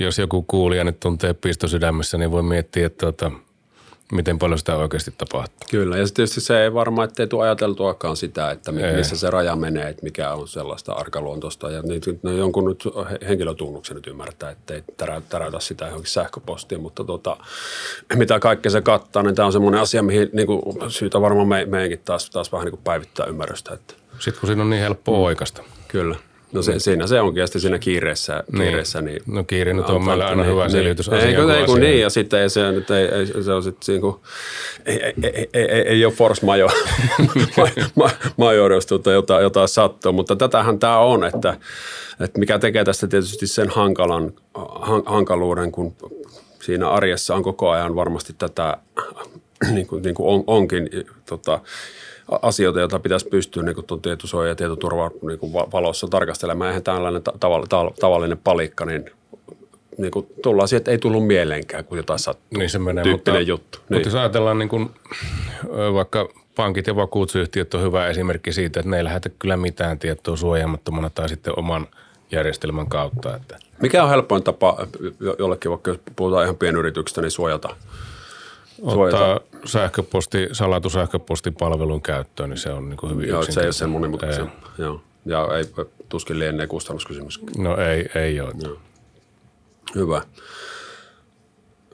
jos 0.00 0.18
joku 0.18 0.42
kuulija 0.42 0.84
nyt 0.84 1.00
tuntee 1.00 1.34
pistosydämessä, 1.34 2.18
niin 2.18 2.30
voi 2.30 2.42
miettiä, 2.42 2.86
että 2.86 3.06
tota, 3.06 3.30
miten 4.12 4.38
paljon 4.38 4.58
sitä 4.58 4.76
oikeasti 4.76 5.14
tapahtuu. 5.18 5.68
Kyllä, 5.70 5.98
ja 5.98 6.04
tietysti 6.14 6.40
se 6.40 6.62
ei 6.62 6.74
varmaan, 6.74 7.08
ettei 7.08 7.26
tule 7.26 7.44
ajateltuakaan 7.44 8.16
sitä, 8.16 8.50
että 8.50 8.72
ei. 8.80 8.96
missä 8.96 9.16
se 9.16 9.30
raja 9.30 9.56
menee, 9.56 9.88
että 9.88 10.02
mikä 10.02 10.32
on 10.32 10.48
sellaista 10.48 10.92
arkaluontoista. 10.92 11.70
Ja 11.70 11.82
nyt, 11.82 12.22
no 12.22 12.30
jonkun 12.30 12.64
nyt 12.64 12.84
henkilötunnuksen 13.28 13.94
nyt 13.94 14.06
ymmärtää, 14.06 14.50
ettei 14.50 14.82
täräytä 15.28 15.60
sitä 15.60 15.84
johonkin 15.84 16.10
sähköpostiin, 16.10 16.80
mutta 16.80 17.04
tota, 17.04 17.36
mitä 18.14 18.40
kaikkea 18.40 18.70
se 18.70 18.80
kattaa, 18.80 19.22
niin 19.22 19.34
tämä 19.34 19.46
on 19.46 19.52
semmoinen 19.52 19.80
asia, 19.80 20.02
mihin 20.02 20.30
niin 20.32 20.46
kuin, 20.46 20.62
syytä 20.88 21.20
varmaan 21.20 21.48
me, 21.48 21.64
meidänkin 21.64 22.00
taas, 22.04 22.30
taas 22.30 22.52
vähän 22.52 22.64
niin 22.64 22.72
kuin 22.72 22.84
päivittää 22.84 23.26
ymmärrystä. 23.26 23.74
Että. 23.74 23.94
Sitten 24.18 24.40
kun 24.40 24.46
siinä 24.46 24.62
on 24.62 24.70
niin 24.70 24.82
helppo 24.82 25.24
oikasta. 25.24 25.62
Kyllä. 25.88 26.16
No 26.56 26.62
se, 26.62 26.78
siinä 26.78 27.06
se 27.06 27.20
onkin, 27.20 27.40
ja 27.40 27.46
sitten 27.46 27.60
siinä 27.60 27.78
kiireessä. 27.78 28.44
Niin. 28.52 28.62
kiireessä 28.62 29.02
niin, 29.02 29.22
no 29.26 29.44
kiire 29.44 29.74
nyt 29.74 29.90
on 29.90 30.04
meillä 30.04 30.26
aina 30.26 30.42
niin, 30.42 30.52
hyvä 30.52 30.62
niin, 30.62 30.70
selitys 30.70 31.10
niin, 31.10 31.20
Eikö, 31.20 31.54
ei, 31.54 31.66
kun 31.66 31.80
niin, 31.80 32.00
ja 32.00 32.10
sitten 32.10 32.40
ei 32.40 32.50
se, 32.50 32.72
nyt 32.72 32.90
ei, 32.90 33.04
ei, 33.04 33.42
se 33.42 33.52
on 33.52 33.62
sitten 33.62 33.92
niin 33.92 34.00
kuin, 34.00 34.16
ei, 34.86 35.02
ei, 35.02 35.14
ei, 35.22 35.48
ei, 35.54 35.80
ei, 35.80 36.04
ole 36.04 36.12
force 36.12 36.46
major, 36.46 36.70
major 38.36 38.72
jos 38.72 38.86
tuota 38.86 39.12
jotain, 39.12 39.42
jotain 39.42 39.68
sattuu, 39.68 40.12
mutta 40.12 40.36
tätähän 40.36 40.78
tämä 40.78 40.98
on, 40.98 41.24
että, 41.24 41.56
että 42.20 42.38
mikä 42.38 42.58
tekee 42.58 42.84
tästä 42.84 43.06
tietysti 43.06 43.46
sen 43.46 43.68
hankalan, 43.68 44.32
hankaluuden, 45.06 45.72
kun 45.72 45.96
siinä 46.62 46.90
arjessa 46.90 47.34
on 47.34 47.42
koko 47.42 47.70
ajan 47.70 47.94
varmasti 47.94 48.34
tätä, 48.38 48.76
niin 49.74 49.86
kuin, 49.86 50.02
niin 50.02 50.14
kuin 50.14 50.28
on, 50.28 50.44
onkin, 50.46 50.90
tota, 51.26 51.60
asioita, 52.42 52.80
joita 52.80 52.98
pitäisi 52.98 53.28
pystyä 53.28 53.62
niin 53.62 53.74
kuin 53.74 54.02
tietosuoja- 54.02 54.48
ja 54.48 54.54
tietoturva 54.54 55.10
niin 55.22 55.52
valossa 55.72 56.08
tarkastelemaan. 56.08 56.68
Eihän 56.68 56.82
tällainen 56.82 57.22
tav- 57.22 57.94
tavallinen 58.00 58.38
palikka, 58.38 58.84
niin 58.84 59.10
niin 59.98 60.10
kuin 60.10 60.26
tullaan 60.42 60.68
siihen, 60.68 60.78
että 60.80 60.90
ei 60.90 60.98
tullut 60.98 61.26
mieleenkään, 61.26 61.84
kun 61.84 61.98
jotain 61.98 62.18
sattuu. 62.18 62.58
Niin 62.58 62.70
se 62.70 62.78
menee, 62.78 63.04
mutta, 63.04 63.40
juttu. 63.40 63.78
Mutta 63.78 63.94
niin. 63.94 64.04
jos 64.04 64.14
ajatellaan 64.14 64.58
niin 64.58 64.68
kuin, 64.68 64.90
vaikka 65.94 66.28
pankit 66.56 66.86
ja 66.86 66.96
vakuutusyhtiöt 66.96 67.74
on 67.74 67.82
hyvä 67.82 68.06
esimerkki 68.06 68.52
siitä, 68.52 68.80
että 68.80 68.90
ne 68.90 68.96
ei 68.96 69.04
lähetä 69.04 69.30
kyllä 69.38 69.56
mitään 69.56 69.98
tietoa 69.98 70.36
suojaamattomana 70.36 71.10
tai 71.10 71.28
sitten 71.28 71.58
oman 71.58 71.86
järjestelmän 72.32 72.86
kautta. 72.86 73.36
Että. 73.36 73.58
Mikä 73.82 74.04
on 74.04 74.10
helpoin 74.10 74.42
tapa 74.42 74.86
jollekin, 75.38 75.70
vaikka 75.70 75.90
jos 75.90 76.00
puhutaan 76.16 76.44
ihan 76.44 76.56
pienyrityksistä, 76.56 77.20
niin 77.22 77.30
suojata 77.30 77.76
ottaa 78.82 79.40
sähköposti, 79.64 80.48
salatu 80.52 80.90
sähköpostipalvelun 80.90 82.02
käyttöön, 82.02 82.50
niin 82.50 82.58
se 82.58 82.70
on 82.70 82.88
niin 82.88 82.96
kuin 82.96 83.12
hyvin 83.12 83.28
Joo, 83.28 83.42
se 83.42 83.60
ei 83.60 83.66
ole 83.66 83.72
sen 83.72 83.90
monimutkaisen. 83.90 84.52
Joo. 84.78 85.00
Ja 85.26 85.48
ei, 85.56 85.64
tuskin 86.08 86.38
lienee 86.38 86.66
kustannuskysymys. 86.66 87.40
No 87.58 87.76
ei, 87.76 88.08
ei 88.14 88.40
ole. 88.40 88.52
Joo. 88.62 88.76
Hyvä. 89.94 90.22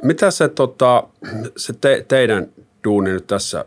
Mitä 0.02 0.30
se, 0.30 0.48
tota, 0.48 1.04
se 1.56 1.72
te, 1.72 2.04
teidän 2.08 2.48
duuni 2.84 3.10
nyt 3.10 3.26
tässä, 3.26 3.64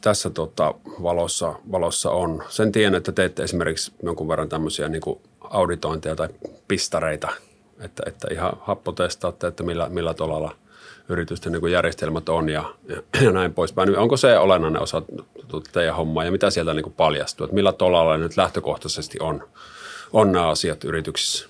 tässä 0.00 0.30
tota, 0.30 0.74
valossa, 1.02 1.54
valossa 1.72 2.10
on? 2.10 2.42
Sen 2.48 2.72
tiedän, 2.72 2.94
että 2.94 3.12
teette 3.12 3.42
esimerkiksi 3.42 3.92
jonkun 4.02 4.28
verran 4.28 4.48
tämmöisiä 4.48 4.88
niin 4.88 5.00
kuin 5.00 5.20
auditointeja 5.40 6.16
tai 6.16 6.28
pistareita, 6.68 7.28
että, 7.80 8.02
että 8.06 8.28
ihan 8.30 8.52
happotestaatte, 8.60 9.46
että 9.46 9.62
millä, 9.62 9.88
millä 9.88 10.14
tolalla– 10.14 10.56
yritysten 11.10 11.52
niin 11.52 11.72
järjestelmät 11.72 12.28
on 12.28 12.48
ja, 12.48 12.74
ja, 12.88 13.02
ja 13.22 13.32
näin 13.32 13.54
poispäin. 13.54 13.98
Onko 13.98 14.16
se 14.16 14.38
olennainen 14.38 14.82
osa 14.82 15.02
teidän 15.72 15.96
hommaa 15.96 16.24
ja 16.24 16.30
mitä 16.30 16.50
sieltä 16.50 16.74
niin 16.74 16.92
paljastuu? 16.96 17.44
Että 17.44 17.54
millä 17.54 17.72
tolalla 17.72 18.18
nyt 18.18 18.36
lähtökohtaisesti 18.36 19.18
on, 19.20 19.48
on 20.12 20.32
nämä 20.32 20.48
asiat 20.48 20.84
yrityksissä? 20.84 21.48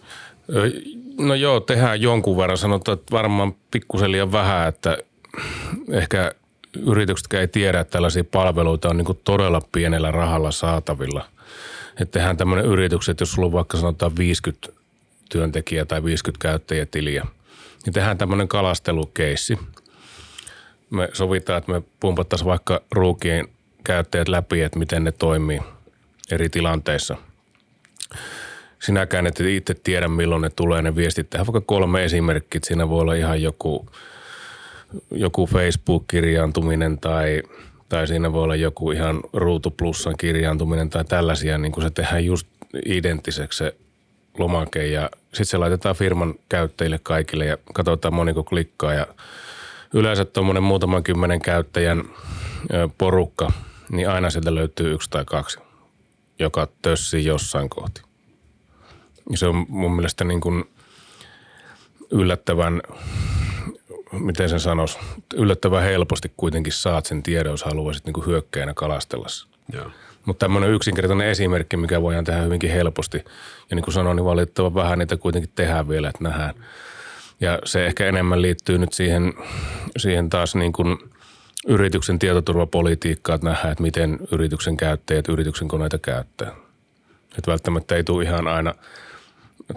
No 1.18 1.34
joo, 1.34 1.60
tehdään 1.60 2.02
jonkun 2.02 2.36
verran. 2.36 2.58
Sanotaan, 2.58 2.98
että 2.98 3.12
varmaan 3.12 3.54
pikkusen 3.70 4.12
liian 4.12 4.32
vähän, 4.32 4.68
että 4.68 4.98
ehkä 5.90 6.32
yritykset 6.86 7.32
ei 7.32 7.48
tiedä, 7.48 7.80
että 7.80 7.92
tällaisia 7.92 8.24
palveluita 8.24 8.88
on 8.88 8.96
niin 8.96 9.20
todella 9.24 9.60
pienellä 9.72 10.10
rahalla 10.10 10.50
saatavilla. 10.50 11.24
Että 12.00 12.18
tehdään 12.18 12.36
tämmöinen 12.36 12.66
yritykset, 12.66 13.20
jos 13.20 13.32
sulla 13.32 13.46
on 13.46 13.52
vaikka 13.52 13.78
sanotaan 13.78 14.16
50 14.18 14.68
työntekijää 15.28 15.84
tai 15.84 16.04
50 16.04 16.42
käyttäjätiliä– 16.42 17.26
niin 17.86 17.94
tehdään 17.94 18.18
tämmöinen 18.18 18.48
kalastelukeissi. 18.48 19.58
me 20.90 21.08
sovitaan, 21.12 21.58
että 21.58 21.72
me 21.72 21.82
pumpattaisiin 22.00 22.46
vaikka 22.46 22.80
ruukien 22.92 23.48
käyttäjät 23.84 24.28
läpi, 24.28 24.62
että 24.62 24.78
miten 24.78 25.04
ne 25.04 25.12
toimii 25.12 25.60
eri 26.30 26.48
tilanteissa. 26.48 27.16
Sinäkään 28.78 29.26
et 29.26 29.40
itse 29.40 29.74
tiedä, 29.74 30.08
milloin 30.08 30.42
ne 30.42 30.50
tulee 30.50 30.82
ne 30.82 30.96
viestit. 30.96 31.30
Tehdään 31.30 31.46
vaikka 31.46 31.60
kolme 31.60 32.04
esimerkkiä. 32.04 32.60
Siinä 32.64 32.88
voi 32.88 33.00
olla 33.00 33.14
ihan 33.14 33.42
joku, 33.42 33.86
joku 35.10 35.46
Facebook-kirjaantuminen 35.46 36.98
tai, 36.98 37.42
tai 37.88 38.06
siinä 38.06 38.32
voi 38.32 38.42
olla 38.42 38.56
joku 38.56 38.90
ihan 38.90 39.20
Ruutu 39.32 39.70
Plusan 39.70 40.14
kirjaantuminen 40.18 40.90
tai 40.90 41.04
tällaisia. 41.04 41.58
Niin 41.58 41.72
kun 41.72 41.82
se 41.82 41.90
tehdään 41.90 42.24
just 42.24 42.46
identtiseksi 42.86 43.58
se 43.58 43.74
lomake 44.38 44.86
ja 44.86 45.10
sitten 45.22 45.46
se 45.46 45.56
laitetaan 45.56 45.96
firman 45.96 46.34
käyttäjille 46.48 47.00
kaikille 47.02 47.46
ja 47.46 47.56
katsotaan 47.74 48.14
moniko 48.14 48.44
klikkaa 48.44 48.94
ja 48.94 49.06
yleensä 49.94 50.24
tuommoinen 50.24 50.62
muutaman 50.62 51.02
kymmenen 51.02 51.40
käyttäjän 51.40 52.04
porukka, 52.98 53.52
niin 53.92 54.08
aina 54.08 54.30
sieltä 54.30 54.54
löytyy 54.54 54.92
yksi 54.92 55.10
tai 55.10 55.24
kaksi, 55.24 55.58
joka 56.38 56.68
tössii 56.82 57.24
jossain 57.24 57.70
kohti. 57.70 58.02
Ja 59.30 59.36
se 59.36 59.46
on 59.46 59.66
mun 59.68 59.96
mielestä 59.96 60.24
niin 60.24 60.40
kuin 60.40 60.64
yllättävän, 62.10 62.82
miten 64.12 64.48
sen 64.48 64.60
sanoisi, 64.60 64.98
yllättävän 65.34 65.82
helposti 65.82 66.32
kuitenkin 66.36 66.72
saat 66.72 67.06
sen 67.06 67.22
tiedon, 67.22 67.52
jos 67.52 67.64
haluaisit 67.64 68.04
niin 68.04 68.14
kuin 68.14 68.26
hyökkäinä 68.26 68.74
kalastella. 68.74 69.26
Joo. 69.72 69.90
Mutta 70.26 70.44
tämmöinen 70.44 70.70
yksinkertainen 70.70 71.28
esimerkki, 71.28 71.76
mikä 71.76 72.02
voidaan 72.02 72.24
tehdä 72.24 72.42
hyvinkin 72.42 72.70
helposti. 72.70 73.24
Ja 73.70 73.76
niin 73.76 73.84
kuin 73.84 73.94
sanoin, 73.94 74.16
niin 74.16 74.24
valitettavan 74.24 74.74
vähän 74.74 74.98
niitä 74.98 75.16
kuitenkin 75.16 75.52
tehdään 75.54 75.88
vielä, 75.88 76.08
että 76.08 76.24
nähdään. 76.24 76.54
Ja 77.40 77.58
se 77.64 77.86
ehkä 77.86 78.06
enemmän 78.06 78.42
liittyy 78.42 78.78
nyt 78.78 78.92
siihen, 78.92 79.34
siihen 79.96 80.30
taas 80.30 80.54
niin 80.54 80.72
kuin 80.72 80.98
yrityksen 81.66 82.18
tietoturvapolitiikkaan, 82.18 83.34
että 83.34 83.48
nähdään, 83.48 83.72
että 83.72 83.82
miten 83.82 84.18
yrityksen 84.32 84.76
käyttäjät 84.76 85.28
yrityksen 85.28 85.68
koneita 85.68 85.98
käyttää. 85.98 86.48
Että 87.38 87.50
välttämättä 87.50 87.96
ei 87.96 88.04
tule 88.04 88.24
ihan 88.24 88.48
aina 88.48 88.74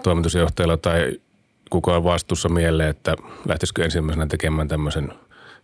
toimitusjohtajalla 0.04 0.78
tai 0.78 1.20
kukaan 1.70 2.04
vastuussa 2.04 2.50
mieleen, 2.50 2.90
että 2.90 3.16
lähtisikö 3.48 3.84
ensimmäisenä 3.84 4.28
tekemään 4.28 4.68
tämmöisen 4.68 5.14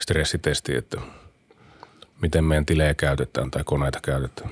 stressitesti, 0.02 0.76
että– 0.76 1.02
miten 2.22 2.44
meidän 2.44 2.66
tilejä 2.66 2.94
käytetään 2.94 3.52
tai 3.52 3.64
koneita 3.64 4.00
käytetään. 4.02 4.50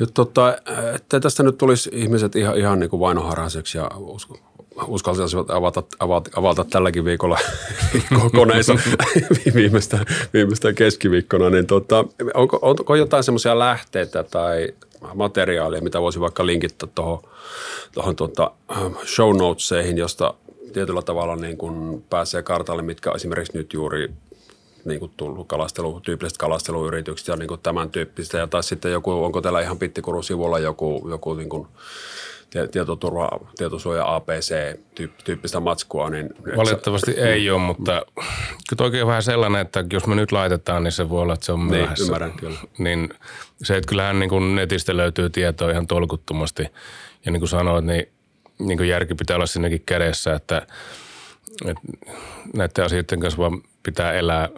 Ja 0.00 0.06
tota, 0.14 0.56
että 0.94 1.20
tästä 1.20 1.42
nyt 1.42 1.58
tulisi 1.58 1.90
ihmiset 1.92 2.36
ihan, 2.36 2.58
ihan 2.58 2.80
niin 2.80 2.90
kuin 2.90 3.00
vainoharhaiseksi 3.00 3.78
ja 3.78 3.90
usko, 3.96 4.38
uskaltaisivat 4.86 5.50
avata, 5.50 5.82
avata, 5.98 6.30
avata 6.36 6.64
tälläkin 6.64 7.04
viikolla 7.04 7.38
koneissa 8.36 8.74
viimeistään, 9.54 10.06
viimeistään 10.32 10.74
keskiviikkona, 10.74 11.50
niin 11.50 11.66
tota, 11.66 12.04
onko, 12.34 12.58
onko 12.62 12.94
jotain 12.94 13.24
semmoisia 13.24 13.58
lähteitä 13.58 14.22
tai 14.22 14.68
materiaalia, 15.14 15.80
mitä 15.80 16.00
voisi 16.00 16.20
vaikka 16.20 16.46
linkittää 16.46 16.88
tuohon 16.94 17.22
tohon, 17.92 18.16
tota, 18.16 18.50
show 19.04 19.36
notesihin, 19.36 19.98
josta 19.98 20.34
tietyllä 20.72 21.02
tavalla 21.02 21.36
niin 21.36 21.56
kuin 21.56 22.04
pääsee 22.10 22.42
kartalle, 22.42 22.82
mitkä 22.82 23.12
esimerkiksi 23.14 23.58
nyt 23.58 23.72
juuri 23.72 24.08
niin 24.84 25.00
kuin 25.00 25.12
tullut 25.16 25.48
kalastelu, 25.48 26.00
tyypilliset 26.00 26.38
kalasteluyritykset 26.38 27.28
ja 27.28 27.36
niin 27.36 27.48
kuin 27.48 27.60
tämän 27.60 27.90
tyyppistä. 27.90 28.38
Ja 28.38 28.46
tai 28.46 28.62
sitten 28.62 28.92
joku, 28.92 29.24
onko 29.24 29.40
teillä 29.40 29.60
ihan 29.60 29.78
Pittikurun 29.78 30.24
sivulla 30.24 30.58
joku, 30.58 31.06
joku 31.10 31.34
niin 31.34 31.48
kuin 31.48 31.68
tietoturva, 32.70 33.28
tietosuoja 33.56 34.14
APC-tyyppistä 34.14 35.60
matskua. 35.60 36.10
Niin 36.10 36.30
Valitettavasti 36.56 37.12
sä, 37.12 37.20
ei 37.20 37.50
ole, 37.50 37.58
mutta 37.60 38.02
kyllä 38.68 38.84
oikein 38.84 39.06
vähän 39.06 39.22
sellainen, 39.22 39.60
että 39.60 39.84
jos 39.92 40.06
me 40.06 40.14
nyt 40.14 40.32
laitetaan, 40.32 40.84
niin 40.84 40.92
se 40.92 41.08
voi 41.08 41.22
olla, 41.22 41.34
että 41.34 41.46
se 41.46 41.52
on 41.52 41.60
niin, 41.60 41.68
myöhässä. 41.70 42.04
Ymmärrän, 42.04 42.32
kyllä. 42.32 42.58
Niin 42.78 43.08
se, 43.62 43.76
että 43.76 43.88
kyllähän 43.88 44.18
niin 44.18 44.30
kuin 44.30 44.54
netistä 44.54 44.96
löytyy 44.96 45.30
tietoa 45.30 45.70
ihan 45.70 45.86
tolkuttomasti. 45.86 46.62
Ja 47.24 47.32
niin 47.32 47.40
kuin 47.40 47.48
sanoit, 47.48 47.84
niin, 47.84 48.08
niin 48.58 48.78
kuin 48.78 48.88
järki 48.88 49.14
pitää 49.14 49.36
olla 49.36 49.46
sinnekin 49.46 49.82
kädessä, 49.86 50.34
että, 50.34 50.66
että 51.64 51.82
näiden 52.54 52.84
asioiden 52.84 53.20
kanssa 53.20 53.38
vaan 53.38 53.62
pitää 53.82 54.12
elää 54.12 54.48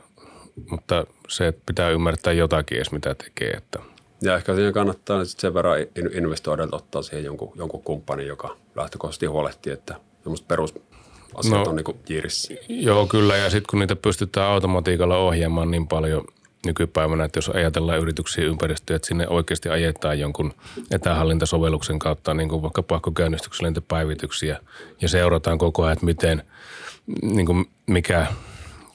mutta 0.70 1.06
se, 1.28 1.46
että 1.46 1.62
pitää 1.66 1.90
ymmärtää 1.90 2.32
jotakin 2.32 2.76
edes, 2.76 2.92
mitä 2.92 3.14
tekee. 3.14 3.50
Että. 3.50 3.78
Ja 4.22 4.36
ehkä 4.36 4.54
siinä 4.54 4.72
kannattaa 4.72 5.24
sen 5.24 5.54
verran 5.54 5.78
investoida, 6.16 6.68
ottaa 6.72 7.02
siihen 7.02 7.24
jonkun, 7.24 7.52
jonkun 7.54 7.82
kumppanin, 7.82 8.26
joka 8.26 8.56
lähtökohtaisesti 8.74 9.26
huolehtii, 9.26 9.72
että 9.72 9.94
semmoista 10.22 10.46
perus 10.48 10.74
asiat 11.34 11.64
no, 11.64 11.70
on 11.70 11.76
niin 11.76 12.00
jiirissä. 12.08 12.54
Joo, 12.68 13.06
kyllä. 13.06 13.36
Ja 13.36 13.50
sitten 13.50 13.66
kun 13.70 13.78
niitä 13.78 13.96
pystytään 13.96 14.50
automatiikalla 14.50 15.16
ohjaamaan 15.16 15.70
niin 15.70 15.88
paljon 15.88 16.24
nykypäivänä, 16.66 17.24
että 17.24 17.38
jos 17.38 17.48
ajatellaan 17.48 17.98
yrityksiä 17.98 18.44
ympäristöä, 18.44 18.96
että 18.96 19.08
sinne 19.08 19.28
oikeasti 19.28 19.68
ajetaan 19.68 20.18
jonkun 20.18 20.54
etähallintasovelluksen 20.90 21.98
kautta 21.98 22.34
niin 22.34 22.48
kuin 22.48 22.62
vaikka 22.62 22.82
pakkokäynnistyksellä 22.82 23.82
päivityksiä 23.88 24.60
ja 25.00 25.08
seurataan 25.08 25.58
koko 25.58 25.82
ajan, 25.82 25.92
että 25.92 26.06
miten, 26.06 26.42
niin 27.22 27.46
kuin 27.46 27.64
mikä 27.86 28.26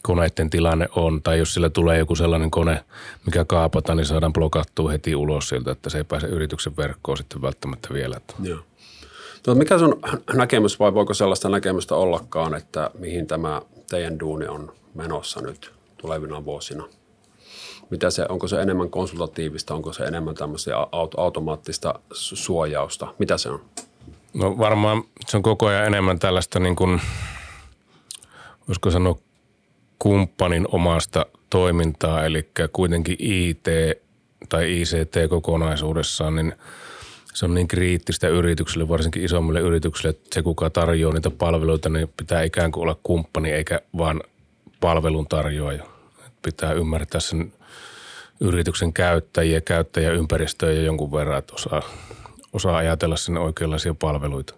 koneiden 0.03 0.49
tilanne 0.49 0.87
on, 0.95 1.23
tai 1.23 1.39
jos 1.39 1.53
sillä 1.53 1.69
tulee 1.69 1.97
joku 1.97 2.15
sellainen 2.15 2.51
kone, 2.51 2.85
mikä 3.25 3.45
kaapata, 3.45 3.95
niin 3.95 4.05
saadaan 4.05 4.33
blokattua 4.33 4.91
heti 4.91 5.15
ulos 5.15 5.49
siltä, 5.49 5.71
että 5.71 5.89
se 5.89 5.97
ei 5.97 6.03
pääse 6.03 6.27
yrityksen 6.27 6.77
verkkoon 6.77 7.17
sitten 7.17 7.41
välttämättä 7.41 7.87
vielä. 7.93 8.21
Joo. 8.43 8.59
Tuota, 9.43 9.57
mikä 9.57 9.79
sun 9.79 9.99
näkemys 10.33 10.79
vai 10.79 10.93
voiko 10.93 11.13
sellaista 11.13 11.49
näkemystä 11.49 11.95
ollakaan, 11.95 12.53
että 12.53 12.91
mihin 12.99 13.27
tämä 13.27 13.61
teidän 13.89 14.19
duuni 14.19 14.47
on 14.47 14.71
menossa 14.93 15.41
nyt 15.41 15.71
tulevina 15.97 16.45
vuosina? 16.45 16.83
Mitä 17.89 18.09
se, 18.09 18.25
onko 18.29 18.47
se 18.47 18.61
enemmän 18.61 18.89
konsultatiivista, 18.89 19.75
onko 19.75 19.93
se 19.93 20.03
enemmän 20.03 20.35
tämmöistä 20.35 20.71
automaattista 21.17 21.99
suojausta? 22.11 23.07
Mitä 23.19 23.37
se 23.37 23.49
on? 23.49 23.61
No 24.33 24.57
varmaan 24.57 25.03
se 25.27 25.37
on 25.37 25.43
koko 25.43 25.65
ajan 25.65 25.85
enemmän 25.85 26.19
tällaista 26.19 26.59
niin 26.59 26.75
kuin, 26.75 27.01
voisiko 28.67 28.91
sanoa 28.91 29.17
kumppanin 29.99 30.67
omasta 30.71 31.25
toimintaa, 31.49 32.25
eli 32.25 32.49
kuitenkin 32.73 33.15
IT 33.19 33.67
tai 34.49 34.81
ICT 34.81 35.29
kokonaisuudessaan, 35.29 36.35
niin 36.35 36.53
se 37.33 37.45
on 37.45 37.53
niin 37.53 37.67
kriittistä 37.67 38.27
yrityksille, 38.27 38.89
varsinkin 38.89 39.23
isommille 39.23 39.59
yrityksille, 39.59 40.09
että 40.09 40.29
se 40.33 40.41
kuka 40.41 40.69
tarjoaa 40.69 41.13
niitä 41.13 41.29
palveluita, 41.31 41.89
niin 41.89 42.13
pitää 42.17 42.43
ikään 42.43 42.71
kuin 42.71 42.81
olla 42.81 42.99
kumppani 43.03 43.51
eikä 43.51 43.81
vaan 43.97 44.21
palvelun 44.79 45.27
tarjoaja. 45.27 45.83
Pitää 46.41 46.73
ymmärtää 46.73 47.21
sen 47.21 47.53
yrityksen 48.39 48.93
käyttäjiä, 48.93 49.61
käyttäjäympäristöä 49.61 50.71
ja 50.71 50.81
jonkun 50.81 51.11
verran, 51.11 51.37
että 51.37 51.53
osaa, 51.53 51.81
osaa 52.53 52.77
ajatella 52.77 53.17
sinne 53.17 53.39
oikeanlaisia 53.39 53.93
palveluita. 53.93 54.53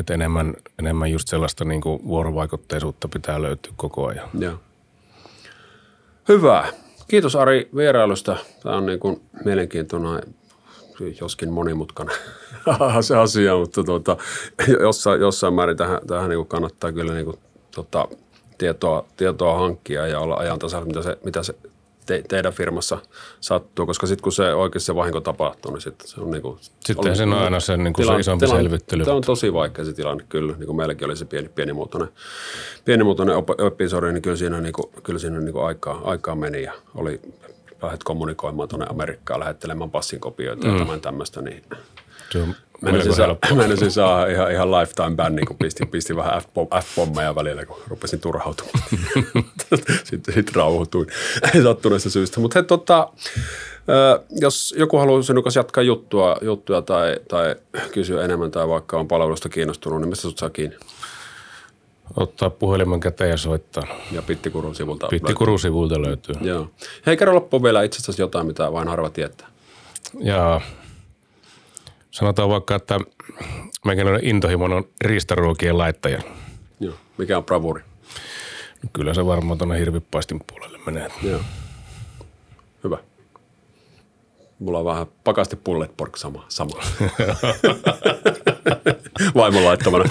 Että 0.00 0.14
enemmän, 0.14 0.54
enemmän 0.78 1.10
just 1.10 1.28
sellaista 1.28 1.64
niin 1.64 1.80
kuin 1.80 2.04
vuorovaikutteisuutta 2.04 3.08
pitää 3.08 3.42
löytyä 3.42 3.72
koko 3.76 4.06
ajan. 4.06 4.28
Joo. 4.38 4.54
Hyvä. 6.28 6.72
Kiitos 7.08 7.36
Ari 7.36 7.68
vierailusta. 7.76 8.36
Tämä 8.62 8.76
on 8.76 8.86
niin 8.86 9.00
kuin 9.00 9.22
mielenkiintoinen, 9.44 10.34
joskin 11.20 11.52
monimutkainen 11.52 12.16
se 13.00 13.16
asia, 13.16 13.56
mutta 13.56 13.84
tuota, 13.84 14.16
jossain, 14.80 15.20
jossain 15.20 15.54
määrin 15.54 15.76
tähän, 15.76 16.00
tähän 16.06 16.28
niin 16.28 16.38
kuin 16.38 16.48
kannattaa 16.48 16.92
kyllä 16.92 17.14
niin 17.14 17.24
kuin, 17.24 17.38
tota, 17.74 18.08
tietoa, 18.58 19.04
tietoa 19.16 19.58
hankkia 19.58 20.06
ja 20.06 20.20
olla 20.20 20.34
ajan 20.34 20.58
tasalla, 20.58 20.86
mitä 20.86 21.02
se, 21.02 21.18
mitä 21.24 21.42
se 21.42 21.54
te, 22.08 22.22
teidän 22.28 22.52
firmassa 22.52 22.98
sattuu, 23.40 23.86
koska 23.86 24.06
sitten 24.06 24.22
kun 24.22 24.32
se 24.32 24.54
oikeasti 24.54 24.86
se 24.86 24.94
vahinko 24.94 25.20
tapahtuu, 25.20 25.72
niin 25.72 25.80
sitten 25.80 26.08
se 26.08 26.20
on 26.20 26.30
niin 26.30 26.42
kuin... 26.42 26.58
Sitten 26.86 27.16
se 27.16 27.22
on 27.22 27.32
aina 27.32 27.60
se, 27.60 27.76
niin 27.76 27.92
kuin 27.92 28.02
tilanne, 28.02 28.22
se 28.22 28.30
isompi 28.30 28.46
tilanne, 28.46 28.62
selvittely. 28.62 29.04
Se 29.04 29.10
on 29.10 29.22
tosi 29.22 29.52
vaikea 29.52 29.84
se 29.84 29.92
tilanne 29.92 30.24
kyllä, 30.28 30.52
niin 30.56 30.66
kuin 30.66 30.76
meilläkin 30.76 31.06
oli 31.06 31.16
se 31.16 31.24
pieni, 31.24 31.48
pienimuotoinen, 31.48 32.08
pienimuotoinen 32.84 33.36
episodi, 33.66 34.12
niin 34.12 34.22
kyllä 34.22 34.36
siinä, 34.36 34.60
niin 34.60 34.72
kuin, 34.72 34.92
kyllä 35.02 35.18
siinä 35.18 35.40
niin 35.40 35.52
kuin 35.52 35.64
aikaa, 35.64 36.00
aikaa 36.04 36.34
meni 36.34 36.62
ja 36.62 36.72
oli 36.94 37.20
lähdet 37.82 38.04
kommunikoimaan 38.04 38.68
tuonne 38.68 38.86
Amerikkaan, 38.90 39.40
lähettelemään 39.40 39.90
passin 39.90 40.20
kopioita 40.20 40.66
mm. 40.66 40.72
ja 40.72 40.78
tämän 40.78 41.00
tämmöistä, 41.00 41.42
niin 41.42 41.64
se 42.32 42.42
on 42.42 42.54
Menisin, 42.82 43.14
saa, 43.14 43.36
menisin 43.54 43.90
saa 43.90 44.26
ihan, 44.26 44.52
ihan 44.52 44.70
lifetime 44.70 45.16
banni, 45.16 45.46
kun 45.46 45.56
pistin, 45.56 45.88
pistin 45.88 46.16
vähän 46.16 46.42
F-pommeja 46.82 47.34
välillä, 47.34 47.66
kun 47.66 47.76
rupesin 47.88 48.20
turhautumaan. 48.20 48.88
sitten, 50.04 50.34
sitten 50.34 50.54
rauhoituin 50.54 51.06
sattuneesta 51.62 52.10
syystä. 52.10 52.40
Mutta 52.40 52.62
tota, 52.62 53.08
jos 54.40 54.74
joku 54.78 54.96
haluaa 54.96 55.22
sinun 55.22 55.44
kanssa 55.44 55.60
jatkaa 55.60 55.82
juttua, 55.82 56.36
juttuja 56.40 56.82
tai, 56.82 57.16
tai 57.28 57.56
kysyä 57.92 58.24
enemmän 58.24 58.50
tai 58.50 58.68
vaikka 58.68 58.98
on 58.98 59.08
palvelusta 59.08 59.48
kiinnostunut, 59.48 60.00
niin 60.00 60.08
mistä 60.08 60.22
sinut 60.22 60.38
saa 60.38 60.50
kiinni? 60.50 60.76
Ottaa 62.16 62.50
puhelimen 62.50 63.00
käteen 63.00 63.30
ja 63.30 63.36
soittaa. 63.36 63.82
Ja 64.12 64.22
Pittikurun 64.22 64.74
sivulta 64.74 65.06
Pittikurun 65.08 65.52
löytyy. 65.52 65.62
sivulta 65.62 66.02
löytyy. 66.02 66.34
Joo. 66.40 66.70
Hei, 67.06 67.16
kerro 67.16 67.34
loppuun 67.34 67.62
vielä 67.62 67.82
itse 67.82 67.96
asiassa 67.96 68.22
jotain, 68.22 68.46
mitä 68.46 68.72
vain 68.72 68.88
harva 68.88 69.10
tietää. 69.10 69.48
Jaa, 70.20 70.60
Sanotaan 72.10 72.48
vaikka, 72.48 72.74
että 72.74 72.98
meikäläinen 73.84 74.24
intohimon 74.24 74.72
on 74.72 74.84
riistaruokien 75.00 75.78
laittaja. 75.78 76.20
Joo. 76.80 76.94
Mikä 77.18 77.38
on 77.38 77.44
bravuri? 77.44 77.82
No 78.82 78.90
kyllä 78.92 79.14
se 79.14 79.26
varmaan 79.26 79.58
tuonne 79.58 79.78
hirvipaistin 79.78 80.40
puolelle 80.46 80.78
menee. 80.86 81.08
Joo. 81.22 81.40
Hyvä. 82.84 82.98
Mulla 84.58 84.78
on 84.78 84.84
vähän 84.84 85.06
pakasti 85.24 85.56
pullet 85.56 85.96
pork 85.96 86.16
sama. 86.16 86.44
sama. 86.48 86.74
Vaimon 89.34 89.64
laittamana. 89.64 90.04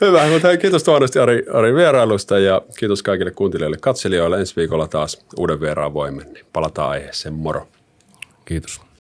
Hyvä, 0.00 0.26
mutta 0.26 0.48
hei, 0.48 0.58
kiitos 0.58 0.82
tuonnesti 0.82 1.18
Ari, 1.18 1.42
Ari 1.52 1.74
vierailusta 1.74 2.38
ja 2.38 2.62
kiitos 2.78 3.02
kaikille 3.02 3.30
kuuntelijoille 3.30 3.76
katselijoille. 3.80 4.40
Ensi 4.40 4.56
viikolla 4.56 4.88
taas 4.88 5.24
uuden 5.36 5.60
vieraan 5.60 5.94
voimme, 5.94 6.24
niin 6.24 6.46
palataan 6.52 6.90
aiheeseen. 6.90 7.34
Moro. 7.34 7.68
Kiitos. 8.44 8.80